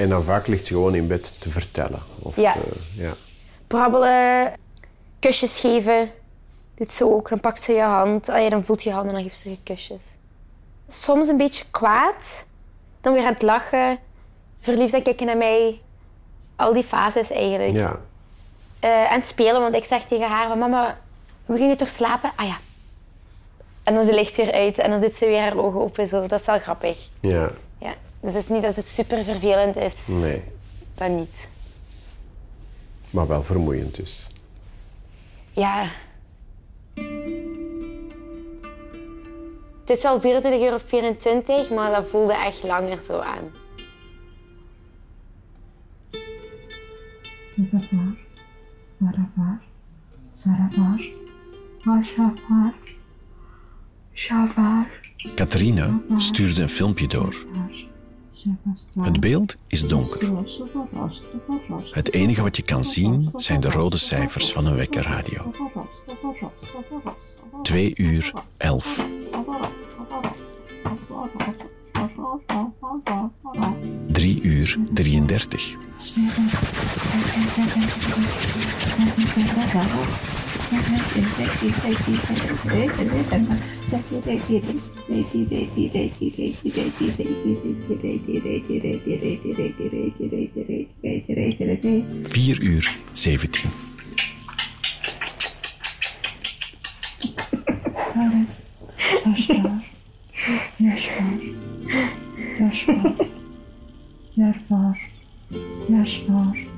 En 0.00 0.08
dan 0.08 0.22
vaak 0.22 0.46
ligt 0.46 0.66
ze 0.66 0.72
gewoon 0.72 0.94
in 0.94 1.06
bed 1.06 1.40
te 1.40 1.50
vertellen. 1.50 2.02
Of 2.18 2.36
Ja. 2.36 2.52
te- 2.52 2.80
ja. 3.02 3.12
Brabbelen, 3.66 4.52
kusjes 5.18 5.60
geven, 5.60 6.10
doet 6.74 6.92
ze 6.92 7.04
ook. 7.06 7.28
Dan 7.28 7.40
pakt 7.40 7.62
ze 7.62 7.72
je 7.72 7.82
hand, 7.82 8.26
dan 8.26 8.64
voelt 8.64 8.82
je 8.82 8.90
hand 8.92 9.06
en 9.08 9.12
dan 9.12 9.22
geeft 9.22 9.38
ze 9.38 9.50
je 9.50 9.58
kusjes. 9.62 10.02
Soms 10.88 11.28
een 11.28 11.36
beetje 11.36 11.64
kwaad, 11.70 12.44
dan 13.00 13.12
weer 13.12 13.24
aan 13.24 13.32
het 13.32 13.42
lachen, 13.42 13.98
verliefd 14.60 14.94
aan 14.94 15.02
kijken 15.02 15.26
naar 15.26 15.36
mij. 15.36 15.80
Al 16.56 16.72
die 16.72 16.82
fases 16.84 17.30
eigenlijk. 17.30 17.72
ja. 17.72 17.98
Eh, 18.80 19.12
en 19.12 19.18
het 19.18 19.26
spelen, 19.28 19.60
want 19.60 19.74
ik 19.74 19.84
zeg 19.84 20.04
tegen 20.04 20.28
haar, 20.28 20.58
mama, 20.58 20.98
we 21.46 21.56
gingen 21.56 21.76
toch 21.76 21.88
slapen? 21.88 22.30
Ah 22.36 22.46
ja. 22.46 22.56
En 23.82 23.94
dan 23.94 24.04
ze 24.04 24.12
licht 24.14 24.36
weer 24.36 24.52
uit 24.52 24.78
en 24.78 24.90
dan 24.90 25.00
doet 25.00 25.12
ze 25.12 25.26
weer 25.26 25.40
haar 25.40 25.56
ogen 25.58 25.80
open. 25.80 26.08
Zo. 26.08 26.26
Dat 26.26 26.40
is 26.40 26.46
wel 26.46 26.58
grappig. 26.58 27.08
Ja. 27.20 27.50
Dus 28.20 28.32
het 28.32 28.42
is 28.42 28.48
niet 28.48 28.62
dat 28.62 28.76
het 28.76 28.86
super 28.86 29.24
vervelend 29.24 29.76
is. 29.76 30.08
Nee. 30.08 30.42
Dat 30.94 31.10
niet. 31.10 31.50
Maar 33.10 33.26
wel 33.26 33.42
vermoeiend 33.42 33.94
dus. 33.94 34.26
Ja. 35.52 35.86
Het 39.80 39.98
is 39.98 40.02
wel 40.02 40.20
24 40.20 40.62
uur 40.62 40.72
op 40.72 40.82
24, 40.88 41.70
maar 41.70 41.90
dat 41.90 42.06
voelde 42.06 42.32
echt 42.32 42.62
langer 42.62 43.00
zo 43.00 43.18
aan. 43.18 43.50
Shavar, 54.14 54.86
Catharina 55.34 56.00
stuurde 56.16 56.62
een 56.62 56.68
filmpje 56.68 57.06
door. 57.08 57.44
Het 59.00 59.20
beeld 59.20 59.56
is 59.66 59.88
donker. 59.88 60.30
Het 61.90 62.12
enige 62.12 62.42
wat 62.42 62.56
je 62.56 62.62
kan 62.62 62.84
zien 62.84 63.30
zijn 63.36 63.60
de 63.60 63.70
rode 63.70 63.96
cijfers 63.96 64.52
van 64.52 64.66
een 64.66 64.76
wekkerradio. 64.76 65.52
2 67.62 67.92
uur 67.96 68.32
11. 68.56 69.06
Drie 74.06 74.42
uur 74.42 74.78
33. 74.92 75.76
Vier 92.34 92.58
uur 92.58 92.86
17. 93.14 93.58
Yaş 100.80 101.10
var. 101.10 101.44
Yaş 102.60 102.88
var. 102.88 103.12
Yaş 104.36 104.58
var. 104.70 105.10
Yaş 105.88 106.20
var. 106.28 106.69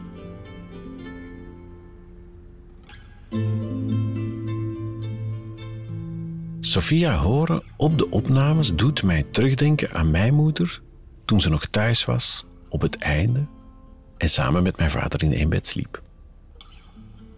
Sophia 6.60 7.16
horen 7.16 7.62
op 7.76 7.98
de 7.98 8.10
opnames 8.10 8.74
doet 8.74 9.02
mij 9.02 9.24
terugdenken 9.30 9.92
aan 9.92 10.10
mijn 10.10 10.34
moeder 10.34 10.82
toen 11.24 11.40
ze 11.40 11.50
nog 11.50 11.66
thuis 11.66 12.04
was 12.04 12.46
op 12.68 12.80
het 12.80 12.98
einde 12.98 13.46
en 14.16 14.28
samen 14.28 14.62
met 14.62 14.76
mijn 14.76 14.90
vader 14.90 15.22
in 15.22 15.32
één 15.32 15.48
bed 15.48 15.66
sliep. 15.66 16.02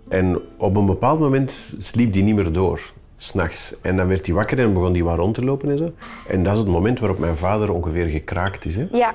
En 0.08 0.40
op 0.58 0.76
een 0.76 0.86
bepaald 0.86 1.20
moment 1.20 1.74
sliep 1.78 2.12
die 2.12 2.22
niet 2.22 2.34
meer 2.34 2.52
door, 2.52 2.80
s'nachts. 3.16 3.80
En 3.80 3.96
dan 3.96 4.06
werd 4.06 4.26
hij 4.26 4.34
wakker 4.34 4.58
en 4.58 4.74
begon 4.74 4.92
hij 4.92 5.02
wat 5.02 5.18
rond 5.18 5.34
te 5.34 5.44
lopen 5.44 5.70
en 5.70 5.78
zo. 5.78 5.92
En 6.28 6.42
dat 6.42 6.52
is 6.52 6.58
het 6.58 6.68
moment 6.68 6.98
waarop 6.98 7.18
mijn 7.18 7.36
vader 7.36 7.72
ongeveer 7.72 8.06
gekraakt 8.06 8.64
is. 8.64 8.76
Hè? 8.76 8.86
Ja. 8.92 9.14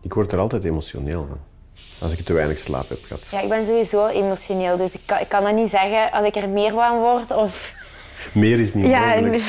Ik 0.00 0.14
word 0.14 0.32
er 0.32 0.38
altijd 0.38 0.64
emotioneel 0.64 1.26
van. 1.28 1.38
Als 1.98 2.12
ik 2.12 2.20
te 2.24 2.32
weinig 2.32 2.58
slaap 2.58 2.88
heb 2.88 2.98
gehad. 3.04 3.28
ja, 3.30 3.40
ik 3.40 3.48
ben 3.48 3.66
sowieso 3.66 4.06
emotioneel, 4.06 4.76
dus 4.76 4.92
ik 4.94 5.00
kan, 5.04 5.18
ik 5.18 5.28
kan 5.28 5.44
dat 5.44 5.54
niet 5.54 5.70
zeggen 5.70 6.12
als 6.12 6.26
ik 6.26 6.36
er 6.36 6.48
meer 6.48 6.70
van 6.70 6.98
word 6.98 7.30
of... 7.30 7.72
Meer 8.32 8.60
is 8.60 8.74
niet 8.74 8.86
Ja, 8.86 9.00
mogelijk. 9.00 9.42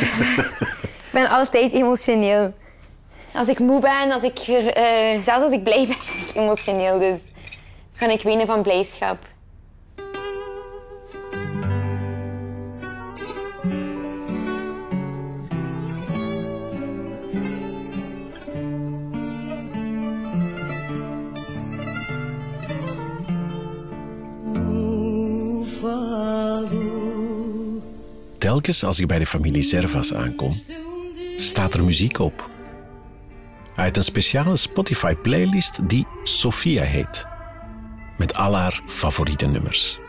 ik 1.05 1.09
ben 1.11 1.27
altijd 1.27 1.73
emotioneel. 1.73 2.53
Als 3.33 3.47
ik 3.47 3.59
moe 3.59 3.81
ben, 3.81 4.11
als 4.11 4.23
ik, 4.23 4.37
eh, 4.39 5.21
zelfs 5.21 5.43
als 5.43 5.51
ik 5.51 5.63
blij 5.63 5.85
ben, 5.87 5.97
ben 6.07 6.27
ik 6.27 6.35
emotioneel. 6.35 6.99
Dus 6.99 7.21
kan 7.97 8.09
ik 8.09 8.21
wenen 8.21 8.45
van 8.45 8.61
blijdschap. 8.61 9.17
Telkens 28.53 28.83
als 28.83 28.99
ik 28.99 29.07
bij 29.07 29.19
de 29.19 29.25
familie 29.25 29.61
Servas 29.61 30.13
aankom, 30.13 30.55
staat 31.37 31.73
er 31.73 31.83
muziek 31.83 32.19
op. 32.19 32.49
Uit 33.75 33.97
een 33.97 34.03
speciale 34.03 34.55
Spotify-playlist 34.55 35.89
die 35.89 36.07
Sophia 36.23 36.83
heet. 36.83 37.25
Met 38.17 38.35
al 38.35 38.55
haar 38.55 38.81
favoriete 38.85 39.45
nummers. 39.45 39.99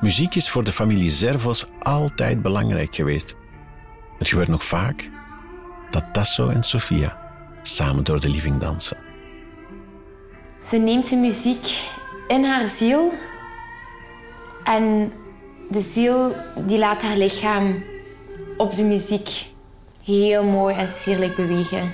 Muziek 0.00 0.34
is 0.34 0.50
voor 0.50 0.64
de 0.64 0.72
familie 0.72 1.10
Servos 1.10 1.66
altijd 1.82 2.42
belangrijk 2.42 2.94
geweest. 2.94 3.36
Het 4.18 4.28
gebeurt 4.28 4.48
nog 4.48 4.64
vaak 4.64 5.10
dat 5.90 6.04
Tasso 6.12 6.48
en 6.48 6.62
Sophia 6.62 7.18
samen 7.62 8.04
door 8.04 8.20
de 8.20 8.28
living 8.28 8.60
dansen. 8.60 8.96
Ze 10.68 10.76
neemt 10.76 11.08
de 11.10 11.16
muziek 11.16 11.66
in 12.28 12.44
haar 12.44 12.66
ziel. 12.66 13.12
En 14.64 15.12
de 15.70 15.80
ziel 15.80 16.34
die 16.66 16.78
laat 16.78 17.02
haar 17.02 17.16
lichaam 17.16 17.82
op 18.56 18.76
de 18.76 18.84
muziek 18.84 19.46
heel 20.02 20.44
mooi 20.44 20.74
en 20.74 20.90
sierlijk 20.90 21.36
bewegen. 21.36 21.92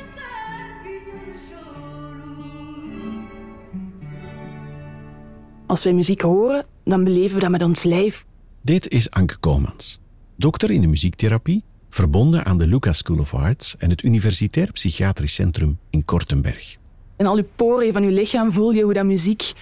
Als 5.66 5.84
wij 5.84 5.92
muziek 5.92 6.20
horen, 6.20 6.66
dan 6.84 7.04
beleven 7.04 7.34
we 7.34 7.40
dat 7.40 7.50
met 7.50 7.62
ons 7.62 7.82
lijf. 7.82 8.24
Dit 8.60 8.88
is 8.88 9.10
Anke 9.10 9.36
Komans, 9.36 10.00
dokter 10.36 10.70
in 10.70 10.80
de 10.80 10.86
muziektherapie, 10.86 11.62
verbonden 11.90 12.44
aan 12.44 12.58
de 12.58 12.66
Lucas 12.66 12.98
School 12.98 13.18
of 13.18 13.34
Arts 13.34 13.76
en 13.78 13.90
het 13.90 14.02
Universitair 14.02 14.72
Psychiatrisch 14.72 15.34
Centrum 15.34 15.78
in 15.90 16.04
Kortenberg. 16.04 16.76
In 17.16 17.26
al 17.26 17.36
je 17.36 17.44
poriën 17.56 17.92
van 17.92 18.02
je 18.02 18.10
lichaam 18.10 18.52
voel 18.52 18.70
je 18.70 18.82
hoe 18.82 18.92
dat 18.92 19.04
muziek 19.04 19.52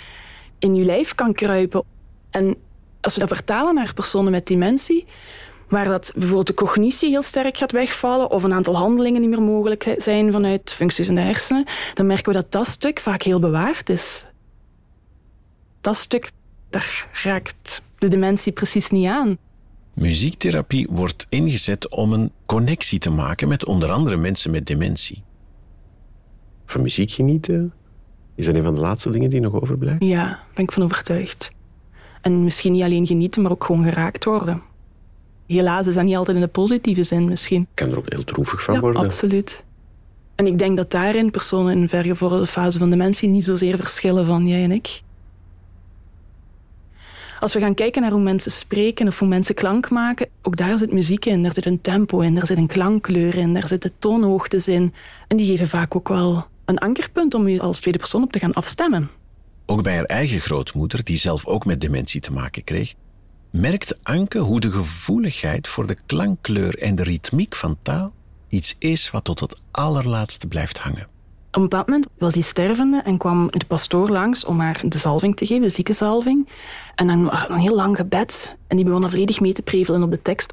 in 0.59 0.75
je 0.75 0.85
lijf 0.85 1.15
kan 1.15 1.33
kruipen. 1.33 1.83
En 2.31 2.57
als 3.01 3.15
we 3.15 3.21
dat 3.21 3.29
vertalen 3.29 3.75
naar 3.75 3.95
personen 3.95 4.31
met 4.31 4.47
dementie, 4.47 5.07
waar 5.69 5.85
dat 5.85 6.13
bijvoorbeeld 6.15 6.47
de 6.47 6.55
cognitie 6.55 7.09
heel 7.09 7.23
sterk 7.23 7.57
gaat 7.57 7.73
wegvallen 7.73 8.31
of 8.31 8.43
een 8.43 8.53
aantal 8.53 8.77
handelingen 8.77 9.21
niet 9.21 9.31
meer 9.31 9.43
mogelijk 9.43 9.95
zijn 9.97 10.33
vanuit 10.33 10.73
functies 10.73 11.09
in 11.09 11.15
de 11.15 11.21
hersenen, 11.21 11.65
dan 11.95 12.07
merken 12.07 12.33
we 12.33 12.39
dat 12.39 12.53
dat 12.53 12.67
stuk 12.67 13.01
vaak 13.01 13.23
heel 13.23 13.41
bewaard 13.41 13.89
is. 13.89 14.27
Dat 15.81 15.97
stuk, 15.97 16.31
daar 16.71 17.09
raakt 17.23 17.83
de 17.99 18.09
dementie 18.09 18.53
precies 18.53 18.91
niet 18.91 19.07
aan. 19.07 19.39
Muziektherapie 19.95 20.87
wordt 20.91 21.27
ingezet 21.29 21.91
om 21.91 22.13
een 22.13 22.33
connectie 22.47 22.99
te 22.99 23.11
maken 23.11 23.49
met 23.49 23.65
onder 23.65 23.91
andere 23.91 24.17
mensen 24.17 24.51
met 24.51 24.67
dementie. 24.67 25.23
Van 26.65 26.83
muziek 26.83 27.11
genieten, 27.11 27.73
is 28.35 28.47
dat 28.47 28.55
een 28.55 28.63
van 28.63 28.75
de 28.75 28.81
laatste 28.81 29.11
dingen 29.11 29.31
die 29.31 29.41
nog 29.41 29.61
overblijven? 29.61 30.07
Ja, 30.07 30.25
daar 30.25 30.47
ben 30.55 30.65
ik 30.65 30.73
van 30.73 30.83
overtuigd. 30.83 31.53
En 32.21 32.45
misschien 32.45 32.73
niet 32.73 32.83
alleen 32.83 33.07
genieten, 33.07 33.43
maar 33.43 33.51
ook 33.51 33.65
gewoon 33.65 33.85
geraakt 33.85 34.25
worden. 34.25 34.63
Helaas 35.47 35.87
is 35.87 35.95
dat 35.95 36.05
niet 36.05 36.17
altijd 36.17 36.37
in 36.37 36.43
de 36.43 36.49
positieve 36.49 37.03
zin 37.03 37.25
misschien. 37.25 37.61
Ik 37.61 37.69
kan 37.75 37.91
er 37.91 37.99
ook 37.99 38.11
heel 38.13 38.25
droevig 38.25 38.63
van 38.63 38.75
Ja, 38.75 38.81
worden. 38.81 39.03
absoluut. 39.03 39.65
En 40.35 40.47
ik 40.47 40.59
denk 40.59 40.77
dat 40.77 40.91
daarin 40.91 41.31
personen 41.31 41.73
in 41.73 41.83
een 41.83 41.89
vergevorderde 41.89 42.47
fase 42.47 42.79
van 42.79 42.91
dementie 42.91 43.29
niet 43.29 43.45
zozeer 43.45 43.77
verschillen 43.77 44.27
van 44.27 44.47
jij 44.47 44.63
en 44.63 44.73
ik. 44.73 45.01
Als 47.41 47.55
we 47.55 47.61
gaan 47.61 47.75
kijken 47.75 48.03
naar 48.03 48.11
hoe 48.11 48.21
mensen 48.21 48.51
spreken 48.53 49.07
of 49.07 49.19
hoe 49.19 49.29
mensen 49.29 49.55
klank 49.55 49.91
maken, 49.91 50.29
ook 50.43 50.57
daar 50.57 50.79
zit 50.79 50.93
muziek 50.93 51.25
in, 51.25 51.43
daar 51.43 51.55
zit 51.55 51.67
een 51.67 51.81
tempo 51.81 52.21
in, 52.21 52.35
daar 52.35 52.47
zit 52.47 52.57
een 52.57 52.67
klankkleur 52.67 53.37
in, 53.37 53.55
daar 53.55 53.67
zitten 53.67 53.93
toonhoogtes 53.99 54.69
in. 54.69 54.95
En 55.29 55.37
die 55.37 55.47
geven 55.47 55.69
vaak 55.69 55.97
ook 55.97 56.09
wel 56.09 56.47
een 56.65 56.79
ankerpunt 56.79 57.35
om 57.35 57.49
je 57.49 57.61
als 57.61 57.81
tweede 57.81 57.99
persoon 57.99 58.23
op 58.23 58.33
te 58.33 58.39
gaan 58.39 58.53
afstemmen. 58.53 59.11
Ook 59.71 59.83
bij 59.83 59.95
haar 59.95 60.05
eigen 60.05 60.41
grootmoeder, 60.41 61.05
die 61.05 61.17
zelf 61.17 61.47
ook 61.47 61.65
met 61.65 61.81
dementie 61.81 62.21
te 62.21 62.33
maken 62.33 62.65
kreeg, 62.65 62.95
merkte 63.51 63.97
Anke 64.03 64.39
hoe 64.39 64.61
de 64.61 64.71
gevoeligheid 64.71 65.69
voor 65.69 65.87
de 65.87 65.97
klankkleur 66.07 66.79
en 66.79 66.95
de 66.95 67.03
ritmiek 67.03 67.57
van 67.57 67.77
taal 67.83 68.13
iets 68.49 68.77
is 68.79 69.11
wat 69.11 69.25
tot 69.25 69.41
het 69.41 69.55
allerlaatste 69.71 70.47
blijft 70.47 70.79
hangen. 70.79 71.03
Op 71.49 71.57
een 71.57 71.63
bepaald 71.63 71.87
moment 71.87 72.07
was 72.19 72.35
hij 72.35 72.43
stervende 72.43 73.03
en 73.05 73.19
kwam 73.19 73.51
de 73.51 73.65
pastoor 73.67 74.09
langs 74.09 74.45
om 74.45 74.61
haar 74.61 74.83
de 74.89 74.99
zalving 74.99 75.37
te 75.37 75.47
geven, 75.47 75.63
de 75.63 75.71
ziekenzalving. 75.71 76.49
En 76.95 77.07
dan 77.07 77.25
was 77.25 77.49
een 77.49 77.59
heel 77.59 77.75
lang 77.75 77.97
gebed 77.97 78.57
en 78.67 78.77
die 78.77 78.85
begon 78.85 79.01
dan 79.01 79.11
volledig 79.11 79.41
mee 79.41 79.53
te 79.53 79.63
prevelen 79.63 80.03
op 80.03 80.11
de 80.11 80.23
tekst. 80.23 80.53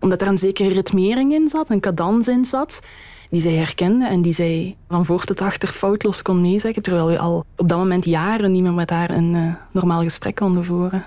Omdat 0.00 0.20
er 0.20 0.28
een 0.28 0.38
zekere 0.38 0.72
ritmering 0.72 1.32
in 1.32 1.48
zat, 1.48 1.70
een 1.70 1.80
cadans 1.80 2.28
in 2.28 2.44
zat, 2.44 2.80
die 3.32 3.40
zij 3.40 3.52
herkende 3.52 4.06
en 4.06 4.22
die 4.22 4.32
zij 4.32 4.76
van 4.88 5.04
voor 5.04 5.24
tot 5.24 5.40
achter 5.40 5.68
foutloos 5.68 6.22
kon 6.22 6.40
meezeggen, 6.40 6.82
terwijl 6.82 7.06
we 7.06 7.18
al 7.18 7.44
op 7.56 7.68
dat 7.68 7.78
moment 7.78 8.04
jaren 8.04 8.52
niet 8.52 8.62
meer 8.62 8.72
met 8.72 8.90
haar 8.90 9.10
een 9.10 9.34
eh, 9.34 9.54
normaal 9.70 10.02
gesprek 10.02 10.34
konden 10.34 10.64
voeren. 10.64 11.04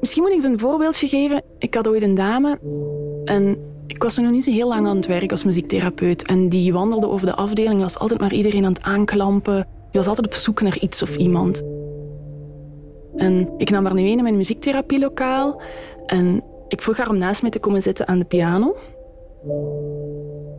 Misschien 0.00 0.22
moet 0.22 0.32
ik 0.32 0.36
eens 0.36 0.44
een 0.44 0.58
voorbeeldje 0.58 1.08
geven. 1.08 1.42
Ik 1.58 1.74
had 1.74 1.88
ooit 1.88 2.02
een 2.02 2.14
dame 2.14 2.58
en 3.24 3.71
ik 3.86 4.02
was 4.02 4.18
nog 4.18 4.30
niet 4.30 4.44
zo 4.44 4.50
heel 4.50 4.68
lang 4.68 4.86
aan 4.86 4.96
het 4.96 5.06
werk 5.06 5.30
als 5.30 5.44
muziektherapeut. 5.44 6.26
En 6.26 6.48
die 6.48 6.72
wandelde 6.72 7.08
over 7.08 7.26
de 7.26 7.34
afdeling, 7.34 7.80
was 7.80 7.98
altijd 7.98 8.20
maar 8.20 8.32
iedereen 8.32 8.64
aan 8.64 8.72
het 8.72 8.82
aanklampen. 8.82 9.66
Die 9.90 10.00
was 10.00 10.06
altijd 10.06 10.26
op 10.26 10.34
zoek 10.34 10.60
naar 10.60 10.78
iets 10.78 11.02
of 11.02 11.16
iemand. 11.16 11.62
En 13.16 13.48
ik 13.56 13.70
nam 13.70 13.84
haar 13.84 13.94
nu 13.94 14.00
een 14.00 14.16
in 14.16 14.22
mijn 14.22 14.36
muziektherapielokaal. 14.36 15.62
En 16.06 16.44
ik 16.68 16.82
vroeg 16.82 16.96
haar 16.96 17.08
om 17.08 17.18
naast 17.18 17.42
mij 17.42 17.50
te 17.50 17.58
komen 17.58 17.82
zitten 17.82 18.08
aan 18.08 18.18
de 18.18 18.24
piano. 18.24 18.76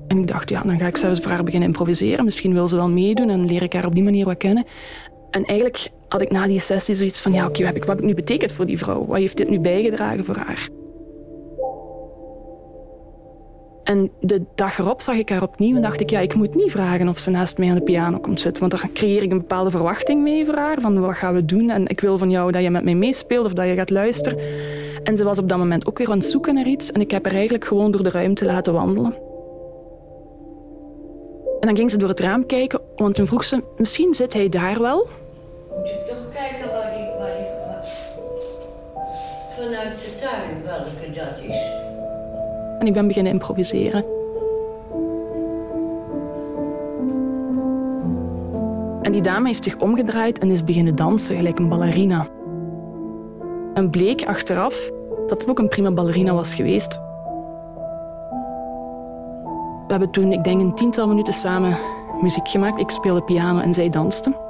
En 0.08 0.18
ik 0.18 0.28
dacht, 0.28 0.50
ja, 0.50 0.62
dan 0.62 0.80
ga 0.80 0.88
ik 0.88 0.98
zelfs 0.98 1.20
voor 1.20 1.32
haar 1.32 1.44
beginnen 1.44 1.68
improviseren. 1.70 2.26
Misschien 2.26 2.54
wil 2.54 2.68
ze 2.68 2.76
wel 2.76 2.90
meedoen 2.90 3.30
en 3.30 3.46
leer 3.46 3.62
ik 3.62 3.74
haar 3.74 3.86
op 3.86 3.94
die 3.94 4.04
manier 4.04 4.26
wat 4.26 4.38
kennen. 4.38 4.66
En 5.30 5.46
eigenlijk 5.46 5.90
had 6.08 6.22
ik 6.22 6.32
na 6.32 6.48
die 6.48 6.60
sessie 6.60 6.96
zoiets 6.96 7.22
van, 7.22 7.34
ja, 7.34 7.48
oké, 7.48 7.64
wat 7.64 7.88
heb 7.88 8.00
ik 8.00 8.06
nu 8.06 8.14
betekend 8.14 8.52
voor 8.52 8.66
die 8.66 8.78
vrouw? 8.78 9.06
Wat 9.06 9.18
heeft 9.18 9.38
dit 9.38 9.50
nu 9.50 9.60
bijgedragen 9.60 10.26
voor 10.26 10.36
haar? 10.36 10.70
En 13.84 14.12
de 14.20 14.42
dag 14.56 14.80
erop 14.80 15.02
zag 15.02 15.16
ik 15.16 15.30
haar 15.30 15.42
opnieuw 15.42 15.76
en 15.76 15.82
dacht 15.82 16.02
ik, 16.02 16.10
ja, 16.10 16.20
ik 16.20 16.34
moet 16.36 16.56
niet 16.56 16.72
vragen 16.72 17.08
of 17.08 17.18
ze 17.18 17.30
naast 17.30 17.58
mij 17.58 17.70
aan 17.70 17.76
de 17.76 17.82
piano 17.82 18.20
komt 18.20 18.42
zitten. 18.42 18.70
Want 18.70 18.82
daar 18.82 18.90
creëer 18.94 19.24
ik 19.24 19.32
een 19.32 19.38
bepaalde 19.38 19.72
verwachting 19.72 20.22
mee 20.22 20.46
voor 20.46 20.56
haar, 20.56 20.82
van 20.82 21.00
wat 21.00 21.16
gaan 21.16 21.34
we 21.34 21.46
doen? 21.46 21.70
En 21.70 21.88
ik 21.88 22.00
wil 22.00 22.18
van 22.18 22.30
jou 22.30 22.52
dat 22.52 22.62
je 22.62 22.70
met 22.70 22.84
mij 22.84 22.96
meespeelt 22.96 23.46
of 23.46 23.54
dat 23.54 23.68
je 23.68 23.74
gaat 23.76 23.90
luisteren. 23.90 24.40
En 25.04 25.18
ze 25.18 25.24
was 25.24 25.40
op 25.40 25.50
dat 25.50 25.58
moment 25.58 25.86
ook 25.86 25.98
weer 25.98 26.10
aan 26.10 26.18
het 26.18 26.26
zoeken 26.26 26.54
naar 26.54 26.68
iets 26.68 26.92
en 26.92 27.02
ik 27.02 27.12
heb 27.12 27.26
haar 27.26 27.34
eigenlijk 27.34 27.66
gewoon 27.66 27.92
door 27.92 28.04
de 28.04 28.10
ruimte 28.10 28.46
laten 28.46 28.74
wandelen. 28.74 29.14
En 31.60 31.68
dan 31.70 31.78
ging 31.78 31.92
ze 31.92 31.98
door 31.98 32.10
het 32.10 32.20
raam 32.20 32.46
kijken, 32.46 32.82
want 32.96 33.16
toen 33.16 33.28
vroeg 33.28 33.44
ze, 33.44 33.64
misschien 33.78 34.14
zit 34.14 34.34
hij 34.34 34.50
daar 34.50 34.82
wel. 34.82 35.08
Moet 35.78 35.88
je 35.88 36.04
toch 36.08 36.34
kijken 36.34 36.72
waar 36.72 36.92
waar- 37.18 37.86
vanuit 39.50 40.00
de 40.00 40.16
tuin 40.20 40.64
welke 40.64 41.10
dat 41.20 41.44
is. 41.48 41.93
En 42.84 42.90
ik 42.90 42.96
ben 42.96 43.08
beginnen 43.08 43.32
improviseren. 43.32 44.06
En 49.02 49.12
die 49.12 49.22
dame 49.22 49.48
heeft 49.48 49.64
zich 49.64 49.78
omgedraaid 49.78 50.40
en 50.40 50.52
is 50.52 50.64
beginnen 50.64 50.96
dansen, 50.96 51.36
gelijk 51.36 51.60
een 51.60 51.70
ballerina. 51.70 52.28
En 53.74 53.90
bleek 53.90 54.26
achteraf 54.26 54.92
dat 55.28 55.42
het 55.42 55.50
ook 55.50 55.60
een 55.60 55.68
prima 55.68 55.92
ballerina 55.92 56.34
was 56.34 56.56
geweest. 56.56 57.00
We 59.88 59.92
hebben 60.00 60.12
toen, 60.12 60.32
ik 60.32 60.44
denk, 60.44 60.62
een 60.62 60.76
tiental 60.76 61.08
minuten 61.08 61.34
samen 61.34 61.78
muziek 62.22 62.48
gemaakt. 62.48 62.80
Ik 62.80 62.90
speelde 62.90 63.22
piano 63.22 63.60
en 63.60 63.74
zij 63.74 63.90
danste. 63.90 64.43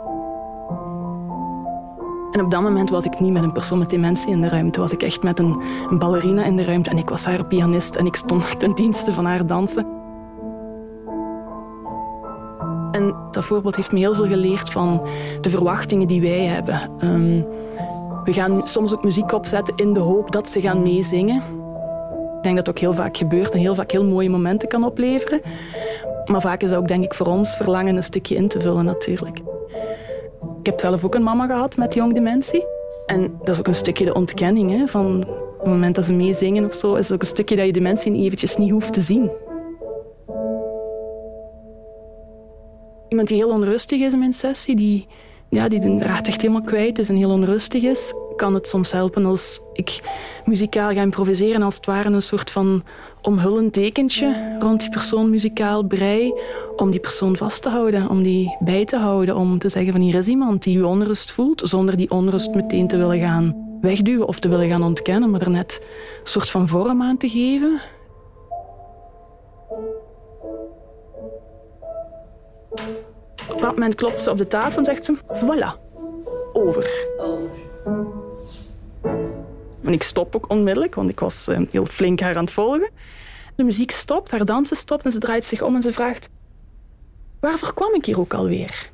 En 2.34 2.42
op 2.42 2.52
dat 2.52 2.62
moment 2.62 2.90
was 2.90 3.06
ik 3.06 3.20
niet 3.20 3.34
met 3.34 3.44
een 3.44 3.52
persoon 3.52 3.78
met 3.78 3.90
dementie 3.90 4.32
in 4.32 4.42
de 4.42 4.50
ruimte. 4.50 4.80
Was 4.80 4.94
ik 4.94 5.04
echt 5.04 5.24
met 5.24 5.40
een, 5.40 5.62
ballerina 5.90 6.44
in 6.44 6.56
de 6.56 6.64
ruimte. 6.64 6.90
En 6.90 6.98
ik 6.98 7.10
was 7.10 7.26
haar 7.26 7.46
pianist 7.46 7.96
en 7.96 8.06
ik 8.06 8.16
stond 8.16 8.54
ten 8.60 8.76
dienste 8.76 9.14
van 9.14 9.26
haar 9.26 9.46
dansen. 9.46 9.86
En 12.92 13.16
dat 13.32 13.44
voorbeeld 13.44 13.76
heeft 13.76 13.92
me 13.92 14.00
heel 14.00 14.14
veel 14.14 14.28
geleerd 14.28 14.70
van 14.70 15.02
de 15.42 15.50
verwachtingen 15.50 16.08
die 16.08 16.22
wij 16.22 16.46
hebben. 16.46 16.80
Ehm, 17.00 17.42
we 18.24 18.34
gaan 18.34 18.68
soms 18.68 18.94
ook 18.94 19.04
muziek 19.04 19.32
opzetten 19.32 19.76
in 19.76 19.94
de 19.94 20.00
hoop 20.00 20.32
dat 20.32 20.50
ze 20.50 20.62
gaan 20.62 20.82
meezingen. 20.82 21.38
Ik 22.38 22.44
denk 22.44 22.56
dat 22.56 22.66
dat 22.66 22.70
ook 22.70 22.80
heel 22.80 22.94
vaak 22.94 23.18
gebeurt 23.18 23.52
en 23.52 23.60
heel 23.60 23.76
vaak 23.76 23.92
heel 23.92 24.06
mooie 24.08 24.30
momenten 24.30 24.68
kan 24.68 24.84
opleveren. 24.84 25.42
Maar 26.26 26.42
vaak 26.42 26.62
is 26.62 26.70
dat 26.70 26.80
ook, 26.80 26.88
denk 26.88 27.04
ik, 27.04 27.14
voor 27.14 27.28
ons 27.28 27.56
verlangen 27.56 27.96
een 27.96 28.04
stukje 28.04 28.36
in 28.36 28.48
te 28.48 28.62
vullen 28.62 28.86
natuurlijk. 28.86 29.40
Ik 30.64 30.70
heb 30.70 30.80
zelf 30.80 31.06
ook 31.06 31.16
een 31.16 31.24
mama 31.24 31.46
gehad 31.46 31.78
met 31.78 31.94
jong 31.94 32.14
dementie. 32.14 32.66
En 33.06 33.38
dat 33.40 33.50
is 33.50 33.60
ook 33.60 33.68
een 33.68 33.76
stukje 33.76 34.06
de 34.06 34.14
ontkenning. 34.14 34.72
Hè, 34.72 34.88
van 34.88 35.28
op 35.28 35.60
het 35.60 35.68
moment 35.68 35.96
dat 35.96 36.06
ze 36.06 36.14
meezingen 36.14 36.66
of 36.66 36.74
zo, 36.74 36.96
is 36.96 37.12
ook 37.12 37.22
een 37.22 37.28
stukje 37.28 37.56
dat 37.56 37.66
je 37.66 37.74
de 37.74 37.82
mensen 37.82 38.16
eventjes 38.16 38.58
niet 38.58 38.72
hoeft 38.72 38.94
te 38.94 39.02
zien. 39.02 39.32
Iemand 43.10 43.28
die 43.28 43.38
heel 43.38 43.50
onrustig 43.50 44.02
is 44.02 44.14
in 44.14 44.20
mijn 44.20 44.34
sessie, 44.34 44.76
die, 44.76 45.08
ja, 45.50 45.68
die 45.68 45.80
de 45.80 45.98
draad 46.00 46.28
echt 46.28 46.42
helemaal 46.42 46.64
kwijt 46.64 47.00
is 47.00 47.10
en 47.10 47.16
heel 47.16 47.32
onrustig 47.32 47.84
is, 47.84 48.14
kan 48.36 48.54
het 48.54 48.68
soms 48.68 48.92
helpen 48.92 49.26
als 49.26 49.62
ik 49.74 50.02
muzikaal 50.46 50.92
ga 50.92 51.02
improviseren, 51.02 51.62
als 51.62 51.76
het 51.76 51.86
ware 51.86 52.10
een 52.10 52.22
soort 52.22 52.52
van 52.52 52.84
omhullend 53.22 53.74
tekentje 53.74 54.58
rond 54.60 54.80
die 54.80 54.90
persoon 54.90 55.30
muzikaal 55.30 55.84
brei, 55.84 56.34
om 56.76 56.92
die 56.92 57.00
persoon 57.00 57.38
vast 57.38 57.62
te 57.62 57.70
houden, 57.70 58.10
om 58.10 58.24
die 58.24 58.58
bij 58.60 58.86
te 58.86 58.98
houden, 58.98 59.36
om 59.36 59.60
te 59.60 59.70
zeggen 59.70 59.92
van 59.92 60.02
hier 60.02 60.16
is 60.16 60.28
iemand 60.28 60.64
die 60.64 60.78
u 60.78 60.82
onrust 60.82 61.32
voelt, 61.32 61.62
zonder 61.64 61.98
die 61.98 62.10
onrust 62.10 62.54
meteen 62.54 62.88
te 62.88 62.98
willen 62.98 63.20
gaan 63.20 63.78
wegduwen 63.82 64.28
of 64.28 64.40
te 64.40 64.50
willen 64.50 64.70
gaan 64.70 64.84
ontkennen, 64.84 65.30
maar 65.30 65.42
er 65.42 65.50
net 65.50 65.80
een 66.22 66.28
soort 66.28 66.50
van 66.50 66.68
vorm 66.68 67.02
aan 67.02 67.18
te 67.18 67.30
geven. 67.30 67.82
Op 73.52 73.60
dat 73.60 73.72
moment 73.72 73.96
klopt 73.96 74.22
ze 74.22 74.32
op 74.32 74.38
de 74.38 74.48
tafel 74.48 74.78
en 74.78 74.86
zegt 74.86 75.06
ze, 75.06 75.18
voilà, 75.18 75.80
over. 76.54 77.06
Over. 77.18 77.73
En 79.84 79.94
ik 79.94 80.04
stop 80.04 80.36
ook 80.36 80.50
onmiddellijk, 80.50 80.96
want 80.96 81.10
ik 81.10 81.20
was 81.20 81.48
eh, 81.48 81.60
heel 81.70 81.86
flink 81.86 82.20
haar 82.20 82.36
aan 82.36 82.44
het 82.44 82.54
volgen. 82.54 82.90
De 83.56 83.64
muziek 83.64 83.92
stopt, 83.92 84.32
haar 84.32 84.46
dansen 84.46 84.78
stopt 84.78 85.06
en 85.06 85.12
ze 85.12 85.20
draait 85.20 85.46
zich 85.46 85.62
om 85.62 85.76
en 85.76 85.82
ze 85.82 85.94
vraagt... 85.94 86.30
Waarvoor 87.40 87.74
kwam 87.74 87.94
ik 87.94 88.06
hier 88.06 88.20
ook 88.20 88.34
alweer? 88.34 88.92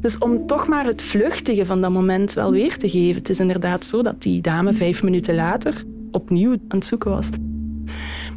Dus 0.00 0.18
om 0.18 0.46
toch 0.46 0.68
maar 0.68 0.84
het 0.84 1.02
vluchtige 1.02 1.66
van 1.66 1.80
dat 1.80 1.90
moment 1.90 2.32
wel 2.32 2.50
weer 2.50 2.76
te 2.76 2.88
geven. 2.88 3.14
Het 3.14 3.28
is 3.28 3.40
inderdaad 3.40 3.84
zo 3.84 4.02
dat 4.02 4.22
die 4.22 4.40
dame 4.40 4.72
vijf 4.72 5.02
minuten 5.02 5.34
later 5.34 5.82
opnieuw 6.10 6.52
aan 6.52 6.78
het 6.78 6.86
zoeken 6.86 7.10
was. 7.10 7.28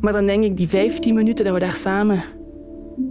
Maar 0.02 0.14
dan 0.14 0.26
denk 0.26 0.44
ik, 0.44 0.58
die 0.58 0.68
vijftien 0.68 1.16
minuten 1.16 1.46
dat 1.46 1.54
we 1.54 1.60
daar 1.60 1.76
samen 1.76 2.24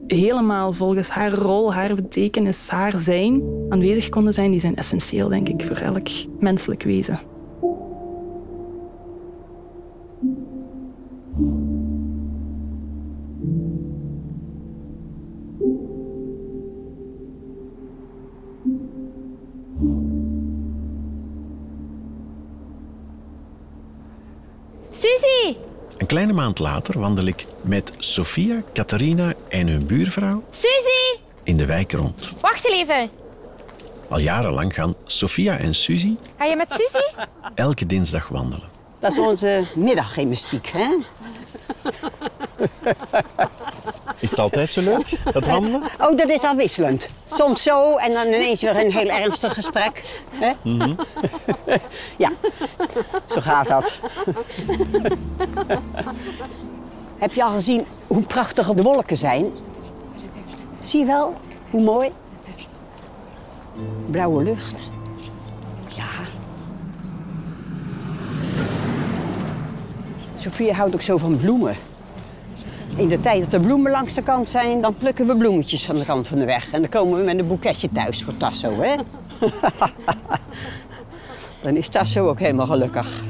helemaal 0.07 0.73
volgens 0.73 1.09
haar 1.09 1.33
rol, 1.33 1.75
haar 1.75 1.95
betekenis, 1.95 2.69
haar 2.69 2.99
zijn 2.99 3.43
aanwezig 3.69 4.09
konden 4.09 4.33
zijn, 4.33 4.51
die 4.51 4.61
zijn 4.61 4.77
essentieel, 4.77 5.29
denk 5.29 5.49
ik, 5.49 5.63
voor 5.63 5.77
elk 5.77 6.09
menselijk 6.39 6.83
wezen. 6.83 7.19
Een 26.07 26.13
kleine 26.13 26.33
maand 26.33 26.59
later 26.59 27.01
wandel 27.01 27.25
ik 27.25 27.47
met 27.61 27.93
Sofia, 27.99 28.63
Catharina 28.73 29.33
en 29.49 29.69
hun 29.69 29.87
buurvrouw 29.87 30.43
Suzy! 30.51 31.21
in 31.43 31.57
de 31.57 31.67
wijk 31.67 31.93
rond. 31.93 32.29
Wacht 32.41 32.67
even. 32.67 33.11
Al 34.09 34.19
jarenlang 34.19 34.75
gaan 34.75 34.95
Sofia 35.05 35.59
en 35.59 35.75
Suzy 35.75 36.17
Ga 36.39 36.45
je 36.45 36.57
met 36.57 36.71
Suzy? 36.71 37.27
elke 37.55 37.87
dinsdag 37.87 38.29
wandelen. 38.29 38.69
Dat 38.99 39.13
is 39.13 39.19
onze 39.19 39.65
middaggymnastiek, 39.75 40.67
hè? 40.73 40.87
Is 44.27 44.33
het 44.33 44.41
altijd 44.41 44.71
zo 44.71 44.83
leuk, 44.83 45.19
dat 45.33 45.47
wandelen? 45.47 45.83
Oh, 46.01 46.17
dat 46.17 46.29
is 46.29 46.43
afwisselend. 46.43 47.09
Soms 47.27 47.63
zo 47.63 47.97
en 47.97 48.15
dan 48.15 48.27
ineens 48.27 48.63
weer 48.63 48.77
een 48.77 48.93
heel 48.93 49.09
ernstig 49.09 49.55
gesprek. 49.55 50.23
Hè? 50.31 50.53
ja, 52.25 52.33
zo 53.27 53.41
gaat 53.41 53.69
dat. 53.69 53.93
Heb 57.19 57.33
je 57.33 57.45
al 57.45 57.51
gezien 57.51 57.87
hoe 58.07 58.23
prachtig 58.23 58.69
de 58.69 58.83
wolken 58.83 59.17
zijn? 59.17 59.53
Zie 60.81 61.01
je 61.01 61.07
wel 61.07 61.35
hoe 61.71 61.83
mooi? 61.83 62.13
Blauwe 64.11 64.43
lucht. 64.43 64.91
Ja. 65.89 66.05
Sophie 70.37 70.73
houdt 70.73 70.95
ook 70.95 71.03
zo 71.03 71.17
van 71.17 71.37
bloemen. 71.37 71.77
In 72.97 73.09
de 73.09 73.21
tijd 73.21 73.41
dat 73.45 73.53
er 73.53 73.61
bloemen 73.61 73.91
langs 73.91 74.15
de 74.15 74.23
kant 74.23 74.49
zijn, 74.49 74.81
dan 74.81 74.95
plukken 74.95 75.27
we 75.27 75.37
bloemetjes 75.37 75.85
van 75.85 75.97
de 75.97 76.05
kant 76.05 76.29
van 76.29 76.39
de 76.39 76.45
weg. 76.45 76.73
En 76.73 76.81
dan 76.81 76.91
komen 76.91 77.19
we 77.19 77.25
met 77.25 77.39
een 77.39 77.47
boeketje 77.47 77.89
thuis 77.91 78.25
voor 78.25 78.37
Tasso, 78.37 78.71
hè? 78.71 78.95
dan 81.63 81.77
is 81.77 81.89
Tasso 81.89 82.29
ook 82.29 82.39
helemaal 82.39 82.67
gelukkig. 82.67 83.23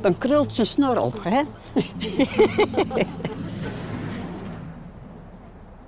Dan 0.00 0.18
krult 0.18 0.52
zijn 0.52 0.66
snor 0.66 1.00
op, 1.00 1.24
hè? 1.24 1.40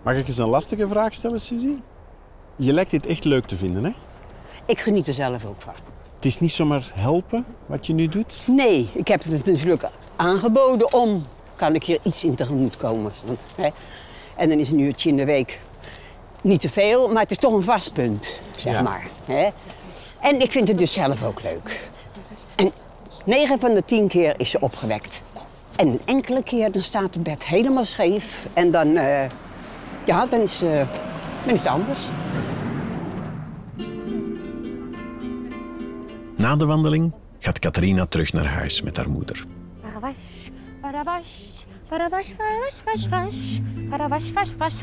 Mag 0.02 0.16
ik 0.16 0.28
eens 0.28 0.38
een 0.38 0.48
lastige 0.48 0.88
vraag 0.88 1.14
stellen, 1.14 1.40
Suzy? 1.40 1.74
Je 2.56 2.72
lijkt 2.72 2.90
dit 2.90 3.06
echt 3.06 3.24
leuk 3.24 3.44
te 3.44 3.56
vinden, 3.56 3.84
hè? 3.84 3.90
Ik 4.66 4.80
geniet 4.80 5.08
er 5.08 5.14
zelf 5.14 5.44
ook 5.44 5.60
van. 5.60 5.74
Het 6.16 6.24
is 6.24 6.40
niet 6.40 6.52
zomaar 6.52 6.90
helpen 6.94 7.44
wat 7.66 7.86
je 7.86 7.92
nu 7.92 8.08
doet. 8.08 8.44
Nee, 8.46 8.88
ik 8.92 9.08
heb 9.08 9.22
het 9.22 9.46
natuurlijk 9.46 9.88
aangeboden 10.16 10.92
om... 10.92 11.24
kan 11.58 11.74
ik 11.74 11.84
hier 11.84 11.98
iets 12.02 12.24
in 12.24 12.34
tegemoet 12.34 12.76
komen. 12.76 13.12
Want, 13.24 13.40
hè? 13.54 13.68
En 14.36 14.48
dan 14.48 14.58
is 14.58 14.68
een 14.70 14.78
uurtje 14.78 15.08
in 15.08 15.16
de 15.16 15.24
week 15.24 15.60
niet 16.40 16.60
te 16.60 16.68
veel, 16.68 17.08
maar 17.08 17.22
het 17.22 17.30
is 17.30 17.38
toch 17.38 17.52
een 17.52 17.62
vast 17.62 17.92
punt, 17.92 18.38
zeg 18.56 18.72
Ja. 18.72 18.82
maar. 18.82 19.06
Hè? 19.24 19.48
En 20.20 20.40
ik 20.40 20.52
vind 20.52 20.68
het 20.68 20.78
dus 20.78 20.92
zelf 20.92 21.22
ook 21.22 21.42
leuk. 21.42 21.80
En 22.56 22.72
9 23.24 23.58
van 23.58 23.74
de 23.74 23.84
10 23.84 24.08
keer 24.08 24.34
is 24.36 24.50
ze 24.50 24.60
opgewekt. 24.60 25.22
En 25.76 25.88
een 25.88 26.00
enkele 26.04 26.42
keer 26.42 26.72
dan 26.72 26.82
staat 26.82 27.14
het 27.14 27.22
bed 27.22 27.46
helemaal 27.46 27.84
scheef. 27.84 28.46
En 28.52 28.70
dan, 28.70 28.96
eh, 28.96 29.24
ja, 30.04 30.26
dan 30.26 30.40
is, 30.40 30.62
eh, 30.62 30.70
dan 31.44 31.54
is 31.54 31.58
het 31.60 31.68
anders. 31.68 32.00
Na 36.36 36.56
de 36.56 36.66
wandeling 36.66 37.12
gaat 37.38 37.58
Catharina 37.58 38.06
terug 38.06 38.32
naar 38.32 38.46
huis 38.46 38.82
met 38.82 38.96
haar 38.96 39.08
moeder. 39.08 39.44
Wash, 41.08 41.64
wash, 41.88 42.32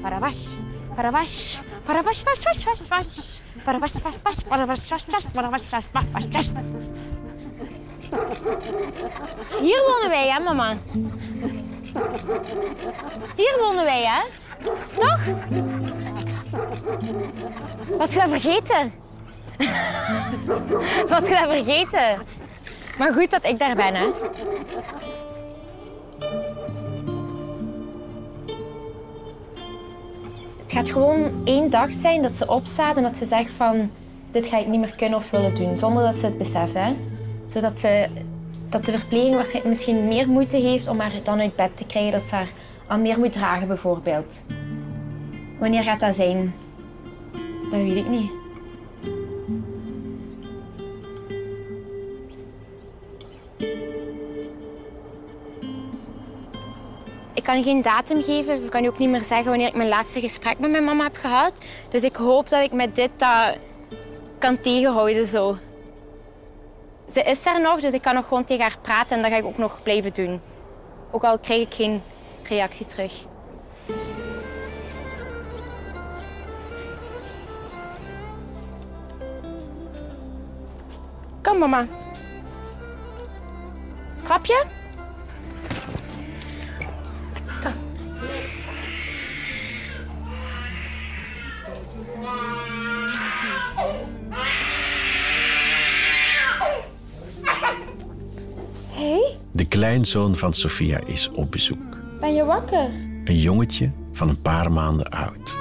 Parawash, 0.04 0.44
parawash, 0.84 1.60
parawash, 1.88 2.26
wash, 2.26 2.44
wash, 2.46 2.66
wash, 2.66 2.82
wash. 2.92 3.40
Parawash, 3.66 3.94
wash, 4.04 4.18
wash, 4.26 4.40
parawash, 4.50 4.84
wash, 4.92 5.06
wash, 5.14 5.26
parawash, 5.36 5.66
wash, 5.72 5.88
wash, 5.94 6.28
wash, 6.34 6.50
wash. 6.56 6.88
Hier 9.60 9.82
wonen 9.88 10.10
wij, 10.10 10.28
hè, 10.30 10.40
mama? 10.40 10.78
Hier 13.36 13.58
wonen 13.60 13.84
wij, 13.84 14.06
hè? 14.06 14.22
Toch? 15.00 15.20
Was 17.98 18.14
je 18.14 18.20
dat 18.20 18.30
vergeten? 18.30 18.94
Was 21.10 21.28
je 21.28 21.36
dat 21.40 21.50
vergeten? 21.50 22.36
Maar 22.98 23.14
goed 23.14 23.32
dat 23.32 23.46
ik 23.46 23.60
daar 23.60 23.76
ben, 23.76 23.96
hè? 23.96 24.06
Het 30.62 30.72
gaat 30.72 30.90
gewoon 30.90 31.32
één 31.44 31.70
dag 31.70 31.92
zijn 31.92 32.22
dat 32.22 32.36
ze 32.36 32.48
opstaat 32.48 32.98
en 32.98 33.04
dat 33.04 33.18
ze 33.18 33.26
zegt 33.26 33.52
van... 33.52 33.90
Dit 34.32 34.48
ga 34.48 34.58
ik 34.58 34.68
niet 34.68 34.80
meer 34.80 34.96
kunnen 34.96 35.20
of 35.20 35.30
willen 35.30 35.56
doen, 35.56 35.78
zonder 35.78 36.04
dat 36.04 36.16
ze 36.16 36.26
het 36.26 36.38
beseft, 36.38 36.74
hè. 36.74 36.96
Zodat 37.48 37.80
ze... 37.80 38.08
Dat 38.70 38.86
de 38.86 38.92
verpleging 38.92 39.64
misschien 39.64 40.08
meer 40.08 40.30
moeite 40.30 40.56
heeft 40.56 40.88
om 40.88 41.00
haar 41.00 41.12
dan 41.24 41.40
uit 41.40 41.56
bed 41.56 41.78
te 41.78 41.86
krijgen. 41.86 42.12
Dat 42.12 42.22
ze 42.22 42.36
haar 42.36 42.52
al 42.88 43.00
meer 43.00 43.20
moet 43.20 43.34
dragen, 43.34 43.68
bijvoorbeeld. 43.68 44.44
Wanneer 45.60 45.84
gaat 45.84 46.00
dat 46.00 46.16
zijn? 46.16 46.54
Dat 47.72 47.80
weet 47.80 47.96
ik 47.96 48.10
niet. 48.10 48.32
Kan 57.48 57.64
geen 57.64 57.82
datum 57.82 58.24
geven. 58.24 58.64
Ik 58.64 58.70
kan 58.70 58.88
ook 58.88 58.98
niet 58.98 59.10
meer 59.10 59.24
zeggen 59.24 59.50
wanneer 59.50 59.68
ik 59.68 59.76
mijn 59.76 59.90
laatste 59.90 60.20
gesprek 60.20 60.60
met 60.60 60.72
mijn 60.72 60.84
mama 60.84 61.04
heb 61.04 61.16
gehad. 61.16 61.54
Dus 61.90 62.04
ik 62.04 62.16
hoop 62.16 62.50
dat 62.50 62.64
ik 62.64 62.72
met 62.72 62.96
dit 62.96 63.10
dat 63.18 63.58
kan 64.40 64.60
tegenhouden. 64.60 65.28
Zo. 65.28 65.58
Ze 67.10 67.22
is 67.22 67.46
er 67.46 67.62
nog, 67.62 67.80
dus 67.80 67.94
ik 67.94 68.02
kan 68.02 68.14
nog 68.14 68.28
gewoon 68.28 68.44
tegen 68.44 68.64
haar 68.64 68.78
praten 68.82 69.16
en 69.16 69.22
dat 69.22 69.32
ga 69.32 69.38
ik 69.38 69.46
ook 69.46 69.58
nog 69.58 69.84
blijven 69.84 70.14
doen. 70.14 70.42
Ook 71.12 71.24
al 71.24 71.40
krijg 71.40 71.62
ik 71.62 71.74
geen 71.74 72.02
reactie 72.44 72.86
terug. 72.86 73.26
Kom, 81.42 81.58
mama. 81.58 81.88
Trapje? 84.24 84.77
Kleinzoon 99.68 100.36
van 100.36 100.54
Sofia 100.54 101.00
is 101.06 101.30
op 101.30 101.52
bezoek. 101.52 101.82
ben 102.20 102.34
je 102.34 102.46
wakker? 102.46 102.90
Een 103.26 103.40
jongetje 103.40 103.92
van 104.12 104.30
een 104.30 104.42
paar 104.42 104.72
maanden 104.72 105.10
oud. 105.10 105.56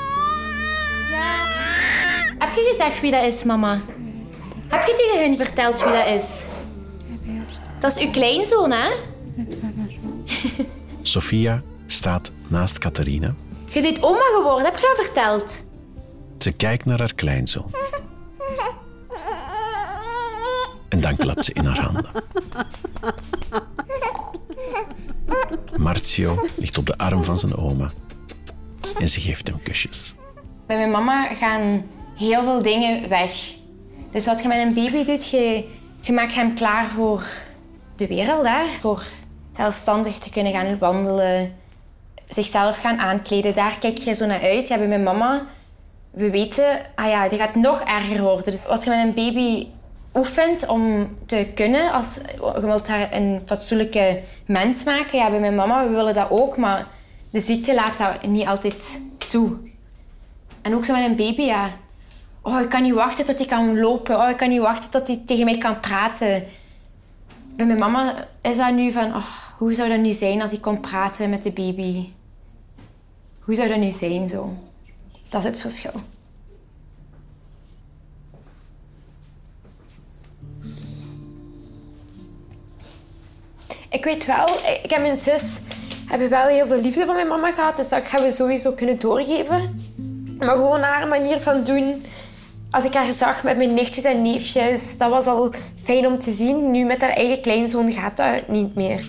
Heb 2.39 2.55
je 2.55 2.67
gezegd 2.71 3.01
wie 3.01 3.11
dat 3.11 3.23
is, 3.25 3.45
mama? 3.45 3.81
Heb 4.69 4.83
je 4.87 4.95
tegen 4.95 5.29
hun 5.29 5.37
verteld 5.47 5.83
wie 5.85 5.93
dat 5.93 6.07
is? 6.07 6.45
Dat 7.79 7.97
is 7.97 8.05
uw 8.05 8.11
kleinzoon, 8.11 8.71
hè? 8.71 8.89
Sofia 11.03 11.63
staat 11.87 12.31
naast 12.47 12.79
Catharina. 12.79 13.35
Je 13.71 13.83
bent 13.83 14.03
oma 14.03 14.23
geworden, 14.37 14.65
heb 14.65 14.77
je 14.77 14.95
dat 14.97 15.05
verteld? 15.07 15.65
Ze 16.39 16.53
kijkt 16.53 16.85
naar 16.85 16.99
haar 16.99 17.15
kleinzoon. 17.15 17.71
En 20.89 21.01
dan 21.01 21.17
klapt 21.17 21.45
ze 21.45 21.53
in 21.53 21.65
haar 21.65 21.81
handen. 21.81 22.07
Marzio 25.77 26.49
ligt 26.57 26.79
op 26.79 26.87
de 26.87 26.99
arm 26.99 27.25
van 27.25 27.39
zijn 27.39 27.57
oma. 27.57 27.91
En 28.99 29.09
ze 29.09 29.21
geeft 29.21 29.47
hem 29.47 29.63
kusjes. 29.63 30.15
Bij 30.67 30.77
mijn 30.77 30.91
mama 30.91 31.27
gaan 31.27 31.85
heel 32.17 32.43
veel 32.43 32.63
dingen 32.63 33.09
weg. 33.09 33.55
Dus 34.11 34.27
wat 34.27 34.43
je 34.43 34.49
met 34.49 34.59
een 34.59 34.75
baby 34.75 35.05
doet, 35.05 35.31
je, 35.31 35.69
je 36.01 36.13
maakt 36.13 36.35
hem 36.35 36.55
klaar 36.55 36.89
voor 36.89 37.27
de 37.97 38.07
wereld. 38.07 38.47
Hè? 38.47 38.65
Voor 38.81 39.07
zelfstandig 39.57 40.19
te 40.19 40.31
kunnen 40.31 40.53
gaan 40.53 40.79
wandelen, 40.79 41.55
zichzelf 42.29 42.81
gaan 42.81 42.99
aankleden. 42.99 43.55
Daar 43.55 43.79
kijk 43.79 43.99
je 43.99 44.15
zo 44.15 44.27
naar 44.27 44.43
uit. 44.43 44.69
Ja, 44.69 44.79
bij 44.79 44.87
mijn 44.87 45.03
mama, 45.03 45.47
we 46.11 46.31
weten, 46.31 46.81
ah 46.95 47.09
ja, 47.09 47.29
die 47.29 47.39
gaat 47.39 47.55
nog 47.55 47.81
erger 47.81 48.23
worden. 48.23 48.51
Dus 48.51 48.67
wat 48.67 48.85
je 48.85 48.91
met 48.91 48.99
een 48.99 49.15
baby 49.15 49.67
oefent 50.17 50.67
om 50.67 51.09
te 51.27 51.47
kunnen, 51.55 51.93
als, 51.93 52.15
je 52.55 52.61
wilt 52.61 52.89
haar 52.89 53.15
een 53.15 53.43
fatsoenlijke 53.47 54.21
mens 54.47 54.85
maken. 54.85 55.19
Ja, 55.19 55.31
bij 55.31 55.41
mijn 55.41 55.55
mama, 55.55 55.87
we 55.87 55.95
willen 55.95 56.15
dat 56.15 56.31
ook, 56.31 56.57
maar 56.57 56.87
de 57.31 57.41
ziekte 57.41 57.75
laat 57.75 57.99
dat 57.99 58.27
niet 58.27 58.47
altijd 58.47 59.01
toe. 59.29 59.57
En 60.63 60.75
ook 60.75 60.85
zo 60.85 60.93
met 60.93 61.05
een 61.05 61.17
baby, 61.17 61.43
ja. 61.43 61.69
Oh, 62.43 62.61
ik 62.61 62.69
kan 62.69 62.83
niet 62.83 62.95
wachten 62.95 63.25
tot 63.25 63.39
hij 63.39 63.47
kan 63.47 63.81
lopen. 63.81 64.17
Oh, 64.17 64.31
ik 64.31 64.37
kan 64.37 64.49
niet 64.49 64.61
wachten 64.61 64.91
tot 64.91 65.07
hij 65.07 65.23
tegen 65.27 65.45
mij 65.45 65.59
kan 65.59 65.81
praten. 65.81 66.45
Bij 67.57 67.67
mijn 67.67 67.79
mama 67.79 68.29
is 68.43 68.57
dat 68.57 68.73
nu 68.73 68.93
van... 68.93 69.15
Oh, 69.15 69.27
hoe 69.57 69.75
zou 69.75 69.89
dat 69.89 69.99
nu 69.99 70.13
zijn 70.13 70.43
als 70.43 70.53
ik 70.53 70.61
kon 70.61 70.81
praten 70.81 71.31
met 71.31 71.43
de 71.43 71.51
baby? 71.51 72.09
Hoe 73.41 73.55
zou 73.55 73.69
dat 73.69 73.79
nu 73.79 73.91
zijn, 73.91 74.29
zo? 74.29 74.55
Dat 75.29 75.41
is 75.41 75.47
het 75.47 75.61
verschil. 75.61 75.93
Ik 83.97 84.05
weet 84.05 84.27
wel, 84.27 84.47
ik 84.83 84.91
en 84.91 85.03
mijn 85.03 85.17
zus 85.17 85.61
hebben 86.07 86.29
wel 86.29 86.47
heel 86.47 86.67
veel 86.67 86.81
liefde 86.81 87.05
van 87.05 87.15
mijn 87.15 87.29
mama 87.29 87.53
gehad. 87.53 87.77
Dus 87.77 87.89
dat 87.89 88.05
gaan 88.05 88.23
we 88.23 88.31
sowieso 88.31 88.73
kunnen 88.73 88.99
doorgeven. 88.99 89.85
Maar 90.39 90.57
gewoon 90.57 90.81
haar 90.81 91.09
manier 91.09 91.41
van 91.41 91.65
doen. 91.65 92.05
Als 92.71 92.85
ik 92.85 92.95
haar 92.95 93.13
zag 93.13 93.43
met 93.43 93.57
mijn 93.57 93.75
nichtjes 93.75 94.05
en 94.05 94.23
neefjes, 94.23 94.99
dat 94.99 95.11
was 95.11 95.27
al 95.27 95.53
fijn 95.83 96.07
om 96.07 96.19
te 96.19 96.33
zien. 96.33 96.71
Nu 96.71 96.85
met 96.85 97.01
haar 97.03 97.11
eigen 97.11 97.41
kleinzoon 97.41 97.93
gaat 97.93 98.17
dat 98.17 98.49
niet 98.49 98.75
meer. 98.75 99.05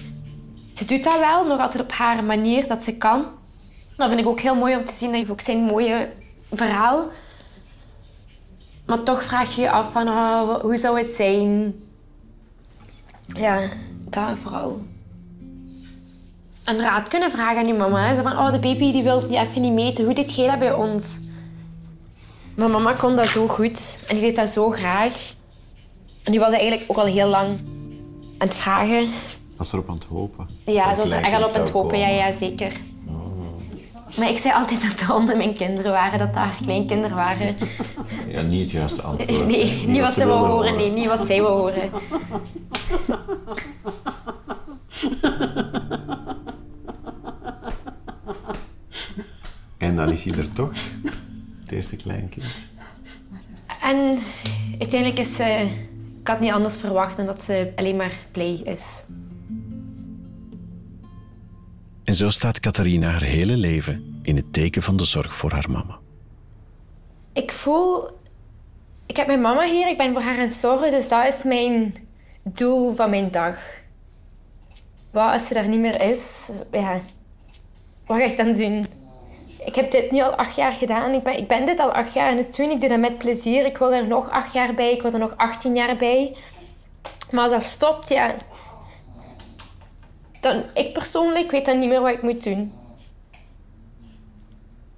Ze 0.73 0.85
doet 0.85 1.03
dat 1.03 1.19
wel, 1.19 1.45
nog 1.45 1.59
altijd 1.59 1.83
op 1.83 1.91
haar 1.91 2.23
manier 2.23 2.67
dat 2.67 2.83
ze 2.83 2.97
kan. 2.97 3.25
Dat 3.97 4.07
vind 4.07 4.19
ik 4.19 4.27
ook 4.27 4.39
heel 4.39 4.55
mooi 4.55 4.75
om 4.75 4.85
te 4.85 4.93
zien. 4.93 5.09
Dat 5.09 5.17
heeft 5.17 5.31
ook 5.31 5.41
zijn 5.41 5.63
mooie 5.63 6.09
verhaal. 6.51 7.05
Maar 8.85 9.03
toch 9.03 9.23
vraag 9.23 9.55
je 9.55 9.61
je 9.61 9.71
af 9.71 9.91
van, 9.91 10.07
oh, 10.07 10.59
hoe 10.61 10.77
zou 10.77 10.97
het 10.97 11.09
zijn? 11.09 11.75
Ja, 13.25 13.59
dat 14.09 14.37
vooral. 14.41 14.81
Een 16.63 16.79
raad 16.79 17.07
kunnen 17.07 17.31
vragen 17.31 17.57
aan 17.57 17.67
je 17.67 17.73
mama. 17.73 18.07
Hè? 18.07 18.15
Zo 18.15 18.21
van, 18.21 18.31
oh, 18.31 18.51
de 18.51 18.59
baby 18.59 18.91
die 18.91 19.03
wil 19.03 19.27
die 19.27 19.39
even 19.39 19.61
niet 19.61 19.73
meten. 19.73 20.05
Hoe 20.05 20.13
deed 20.13 20.35
jij 20.35 20.47
dat 20.47 20.59
bij 20.59 20.73
ons? 20.73 21.17
Mijn 22.55 22.71
mama 22.71 22.93
kon 22.93 23.15
dat 23.15 23.27
zo 23.27 23.47
goed. 23.47 23.99
En 24.07 24.15
die 24.15 24.25
deed 24.25 24.35
dat 24.35 24.49
zo 24.49 24.69
graag. 24.69 25.33
En 26.23 26.31
die 26.31 26.39
was 26.39 26.51
eigenlijk 26.51 26.83
ook 26.87 26.97
al 26.97 27.05
heel 27.05 27.27
lang 27.27 27.47
aan 28.37 28.47
het 28.47 28.55
vragen. 28.55 29.09
Was 29.57 29.73
erop 29.73 29.89
aan 29.89 29.95
het 29.95 30.03
hopen. 30.03 30.47
Ja, 30.65 30.95
ze 30.95 31.01
was 31.01 31.09
er 31.09 31.23
echt 31.23 31.33
al 31.33 31.47
op 31.47 31.55
aan 31.55 31.61
het 31.61 31.69
hopen. 31.69 31.99
Ja, 31.99 32.05
komen. 32.05 32.17
ja, 32.19 32.31
zeker. 32.31 32.71
Maar 34.17 34.29
ik 34.29 34.37
zei 34.37 34.53
altijd 34.53 34.81
dat 34.81 34.99
de 34.99 35.05
honden 35.05 35.37
mijn 35.37 35.55
kinderen 35.55 35.91
waren. 35.91 36.19
Dat 36.19 36.27
dat 36.27 36.43
haar 36.43 36.57
kleinkinderen 36.63 37.15
waren. 37.15 37.55
Ja, 38.27 38.41
niet 38.41 38.61
het 38.61 38.71
juiste 38.71 39.01
antwoord. 39.01 39.47
Nee, 39.47 39.87
niet 39.87 40.01
wat 40.01 40.13
ze 40.13 40.25
wou 40.25 40.47
horen. 40.47 40.75
Nee, 40.75 40.91
niet 40.91 41.07
wat 41.07 41.25
zij 41.25 41.41
wou 41.41 41.59
horen. 41.59 41.91
En 49.77 49.95
dan 49.95 50.09
is 50.09 50.23
hij 50.23 50.37
er 50.37 50.53
toch. 50.53 50.73
Het 51.61 51.71
eerste 51.71 51.95
kleinkind. 51.95 52.45
En 53.81 54.17
uiteindelijk 54.79 55.19
is 55.19 55.35
ze... 55.35 55.69
Ik 56.21 56.27
had 56.27 56.39
niet 56.39 56.51
anders 56.51 56.77
verwacht 56.77 57.17
dan 57.17 57.25
dat 57.25 57.41
ze 57.41 57.73
alleen 57.75 57.95
maar 57.95 58.17
blij 58.31 58.61
is. 58.63 59.03
En 62.03 62.13
zo 62.13 62.29
staat 62.29 62.59
Catharina 62.59 63.09
haar 63.09 63.21
hele 63.21 63.55
leven 63.55 64.19
in 64.21 64.35
het 64.35 64.53
teken 64.53 64.81
van 64.81 64.97
de 64.97 65.05
zorg 65.05 65.35
voor 65.35 65.51
haar 65.51 65.69
mama. 65.69 65.99
Ik 67.33 67.51
voel... 67.51 68.09
Ik 69.05 69.17
heb 69.17 69.27
mijn 69.27 69.41
mama 69.41 69.63
hier, 69.63 69.87
ik 69.87 69.97
ben 69.97 70.13
voor 70.13 70.21
haar 70.21 70.33
aan 70.33 70.39
het 70.39 70.53
zorgen, 70.53 70.91
dus 70.91 71.09
dat 71.09 71.25
is 71.25 71.43
mijn 71.43 72.06
doel 72.53 72.93
van 72.93 73.09
mijn 73.09 73.31
dag. 73.31 73.59
Wat 75.11 75.31
als 75.33 75.49
er 75.49 75.67
niet 75.67 75.79
meer 75.79 76.01
is? 76.01 76.49
Ja, 76.71 76.99
wat 78.05 78.17
ga 78.17 78.23
ik 78.23 78.37
dan 78.37 78.53
doen? 78.53 78.85
Ik 79.65 79.75
heb 79.75 79.91
dit 79.91 80.11
nu 80.11 80.21
al 80.21 80.35
acht 80.35 80.55
jaar 80.55 80.71
gedaan. 80.71 81.13
Ik 81.13 81.23
ben, 81.23 81.37
ik 81.37 81.47
ben 81.47 81.65
dit 81.65 81.79
al 81.79 81.91
acht 81.91 82.13
jaar 82.13 82.29
aan 82.31 82.37
het 82.37 82.55
doen. 82.55 82.69
Ik 82.69 82.79
doe 82.79 82.89
dat 82.89 82.99
met 82.99 83.17
plezier. 83.17 83.65
Ik 83.65 83.77
wil 83.77 83.93
er 83.93 84.07
nog 84.07 84.29
acht 84.29 84.53
jaar 84.53 84.73
bij. 84.73 84.91
Ik 84.91 85.01
wil 85.01 85.13
er 85.13 85.19
nog 85.19 85.37
18 85.37 85.75
jaar 85.75 85.95
bij. 85.95 86.35
Maar 87.31 87.43
als 87.43 87.51
dat 87.51 87.63
stopt, 87.63 88.09
ja... 88.09 88.35
Dan, 90.39 90.63
ik 90.73 90.93
persoonlijk 90.93 91.51
weet 91.51 91.65
dan 91.65 91.79
niet 91.79 91.89
meer 91.89 92.01
wat 92.01 92.11
ik 92.11 92.21
moet 92.21 92.43
doen. 92.43 92.73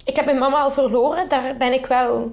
Ik 0.04 0.16
heb 0.16 0.24
mijn 0.24 0.38
mama 0.38 0.58
al 0.60 0.70
verloren. 0.70 1.28
Daar 1.28 1.56
ben 1.56 1.72
ik 1.72 1.86
wel 1.86 2.32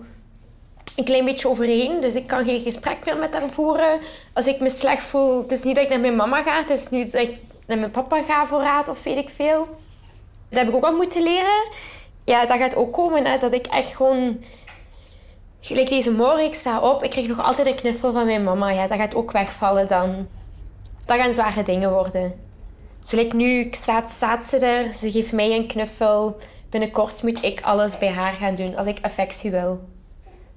een 0.98 1.04
klein 1.04 1.26
beetje 1.26 1.50
overheen. 1.50 2.02
Dus 2.02 2.14
ik 2.14 2.28
kan 2.28 2.46
geen 2.46 2.62
gesprek 2.62 3.06
meer 3.06 3.18
met 3.18 3.34
haar 3.34 3.50
voeren. 3.50 4.00
Als 4.34 4.48
ik 4.48 4.60
me 4.60 4.70
slecht 4.70 5.04
voel, 5.04 5.42
het 5.42 5.52
is 5.52 5.64
niet 5.64 5.76
dat 5.76 5.84
ik 5.84 5.90
naar 5.90 6.00
mijn 6.00 6.16
mama 6.16 6.44
ga. 6.44 6.58
Het 6.58 6.70
is 6.70 6.90
niet 6.90 7.12
dat 7.12 7.22
ik 7.22 7.38
naar 7.66 7.78
mijn 7.78 7.92
papa 7.92 8.24
ga 8.24 8.46
voor 8.46 8.62
raad 8.62 8.90
of 8.90 9.04
weet 9.04 9.18
ik 9.18 9.30
veel. 9.30 9.68
Dat 10.50 10.60
heb 10.60 10.68
ik 10.68 10.76
ook 10.76 10.84
al 10.84 10.96
moeten 10.96 11.24
leren. 11.24 11.70
Ja, 12.26 12.46
dat 12.46 12.58
gaat 12.58 12.76
ook 12.76 12.94
komen. 12.94 13.26
Hè, 13.26 13.38
dat 13.38 13.54
ik 13.54 13.68
echt 13.68 13.96
gewoon... 13.96 14.44
Gelijk 15.60 15.90
deze 15.90 16.12
morgen, 16.12 16.44
ik 16.44 16.54
sta 16.54 16.80
op. 16.80 17.04
Ik 17.04 17.10
krijg 17.10 17.28
nog 17.28 17.44
altijd 17.44 17.68
een 17.68 17.76
knuffel 17.76 18.12
van 18.12 18.26
mijn 18.26 18.44
mama. 18.44 18.70
Ja, 18.70 18.88
dat 18.88 18.98
gaat 18.98 19.16
ook 19.16 19.32
wegvallen 19.32 19.88
dan. 19.88 20.28
Dat 21.06 21.18
gaan 21.18 21.34
zware 21.34 21.64
dingen 21.64 21.92
worden. 21.92 22.40
Zoals 23.04 23.32
nu 23.32 23.68
staat, 23.72 24.10
staat 24.10 24.46
ze 24.46 24.58
er. 24.58 24.94
Ze 24.94 25.12
geeft 25.12 25.32
mij 25.32 25.56
een 25.56 25.68
knuffel. 25.68 26.38
Binnenkort 26.70 27.24
moet 27.24 27.44
ik 27.44 27.62
alles 27.62 27.98
bij 27.98 28.10
haar 28.12 28.34
gaan 28.34 28.56
doen 28.56 28.76
als 28.76 28.88
ik 28.88 28.98
affectie 29.02 29.52
wil. 29.52 29.80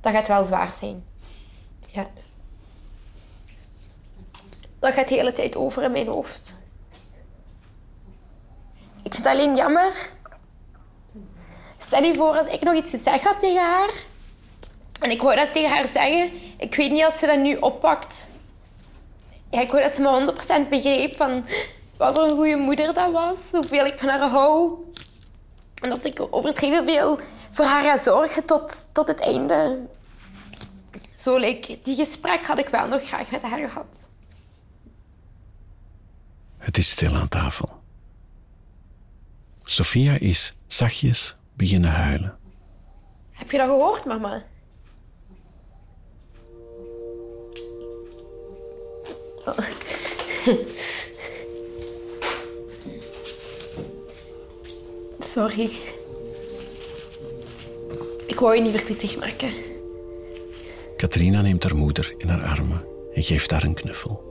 Dat 0.00 0.12
gaat 0.12 0.28
wel 0.28 0.44
zwaar 0.44 0.72
zijn. 0.80 1.04
Ja. 1.90 2.06
Dat 4.78 4.92
gaat 4.92 5.08
de 5.08 5.14
hele 5.14 5.32
tijd 5.32 5.56
over 5.56 5.82
in 5.82 5.92
mijn 5.92 6.06
hoofd. 6.06 6.56
Ik 9.02 9.14
vind 9.14 9.16
het 9.16 9.26
alleen 9.26 9.56
jammer. 9.56 10.08
Stel 11.78 12.02
je 12.02 12.14
voor 12.14 12.36
als 12.36 12.46
ik 12.46 12.62
nog 12.62 12.74
iets 12.74 12.90
gezegd 12.90 13.24
had 13.24 13.40
tegen 13.40 13.64
haar. 13.64 13.90
En 15.00 15.10
ik 15.10 15.22
wou 15.22 15.36
dat 15.36 15.52
tegen 15.52 15.70
haar 15.70 15.88
zeggen. 15.88 16.30
Ik 16.56 16.74
weet 16.74 16.90
niet 16.90 17.04
als 17.04 17.18
ze 17.18 17.26
dat 17.26 17.38
nu 17.38 17.56
oppakt. 17.56 18.28
Ik 19.50 19.70
wou 19.70 19.82
dat 19.82 19.92
ze 19.92 20.02
me 20.02 20.64
100% 20.66 20.68
begreep 20.68 21.16
van 21.16 21.44
wat 21.96 22.14
voor 22.14 22.24
een 22.24 22.36
goede 22.36 22.56
moeder 22.56 22.94
dat 22.94 23.12
was. 23.12 23.50
Hoeveel 23.52 23.84
ik 23.84 23.98
van 23.98 24.08
haar 24.08 24.28
hou. 24.28 24.72
En 25.82 25.88
dat 25.88 26.04
ik 26.04 26.26
overdreven 26.30 26.84
veel 26.84 27.18
voor 27.50 27.64
haar 27.64 27.84
ga 27.84 27.98
zorgen 27.98 28.44
tot, 28.44 28.88
tot 28.92 29.06
het 29.06 29.20
einde. 29.20 29.88
Zo, 31.16 31.36
like, 31.36 31.78
die 31.82 31.96
gesprek 31.96 32.46
had 32.46 32.58
ik 32.58 32.68
wel 32.68 32.88
nog 32.88 33.06
graag 33.06 33.30
met 33.30 33.42
haar 33.42 33.68
gehad. 33.68 34.08
Het 36.58 36.78
is 36.78 36.90
stil 36.90 37.14
aan 37.14 37.28
tafel. 37.28 37.82
Sophia 39.64 40.18
is 40.18 40.54
zachtjes 40.66 41.36
beginnen 41.54 41.90
huilen. 41.90 42.38
Heb 43.30 43.50
je 43.50 43.58
dat 43.58 43.66
gehoord, 43.66 44.04
mama? 44.04 44.44
Oh. 49.44 49.58
Sorry. 55.18 55.98
Ik 58.30 58.40
wou 58.40 58.54
je 58.54 58.62
niet 58.62 58.74
verdrietig 58.74 59.18
maken. 59.18 59.50
Katrina 60.96 61.40
neemt 61.40 61.62
haar 61.62 61.76
moeder 61.76 62.14
in 62.16 62.28
haar 62.28 62.42
armen 62.42 62.84
en 63.14 63.22
geeft 63.22 63.50
haar 63.50 63.62
een 63.62 63.74
knuffel. 63.74 64.22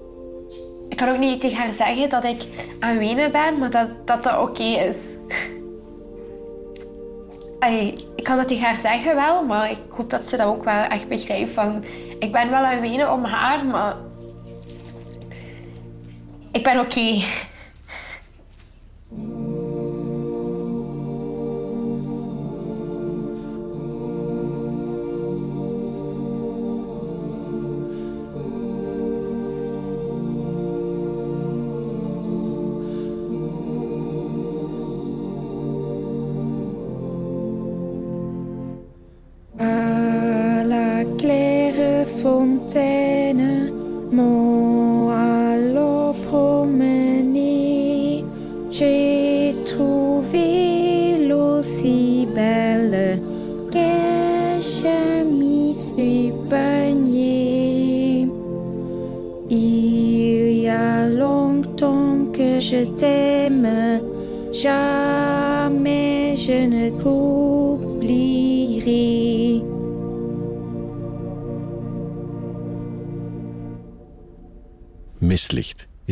Ik 0.90 0.98
kan 0.98 1.10
ook 1.10 1.18
niet 1.18 1.42
tegen 1.42 1.58
haar 1.58 1.74
zeggen 1.74 2.10
dat 2.10 2.24
ik 2.24 2.42
aan 2.80 2.98
wenen 2.98 3.32
ben, 3.32 3.58
maar 3.58 3.72
dat 3.72 3.90
dat, 4.06 4.24
dat 4.24 4.40
oké 4.40 4.64
is. 4.64 4.98
Ik 8.16 8.24
kan 8.24 8.38
dat 8.38 8.48
tegen 8.48 8.64
haar 8.64 8.80
zeggen 8.80 9.16
wel, 9.16 9.46
maar 9.46 9.72
ik 9.72 9.78
hoop 9.90 10.10
dat 10.10 10.26
ze 10.26 10.38
dat 10.38 10.48
ook 10.48 10.64
wel 10.64 10.84
echt 10.84 11.08
begrijpt. 11.08 11.52
Van, 11.52 11.84
ik 12.20 12.32
ben 12.32 12.50
wel 12.50 12.64
aan 12.64 12.82
wenen 12.82 13.12
om 13.12 13.24
haar, 13.24 13.66
maar... 13.66 13.96
Ik 16.52 16.64
ben 16.64 16.80
oké. 16.80 17.22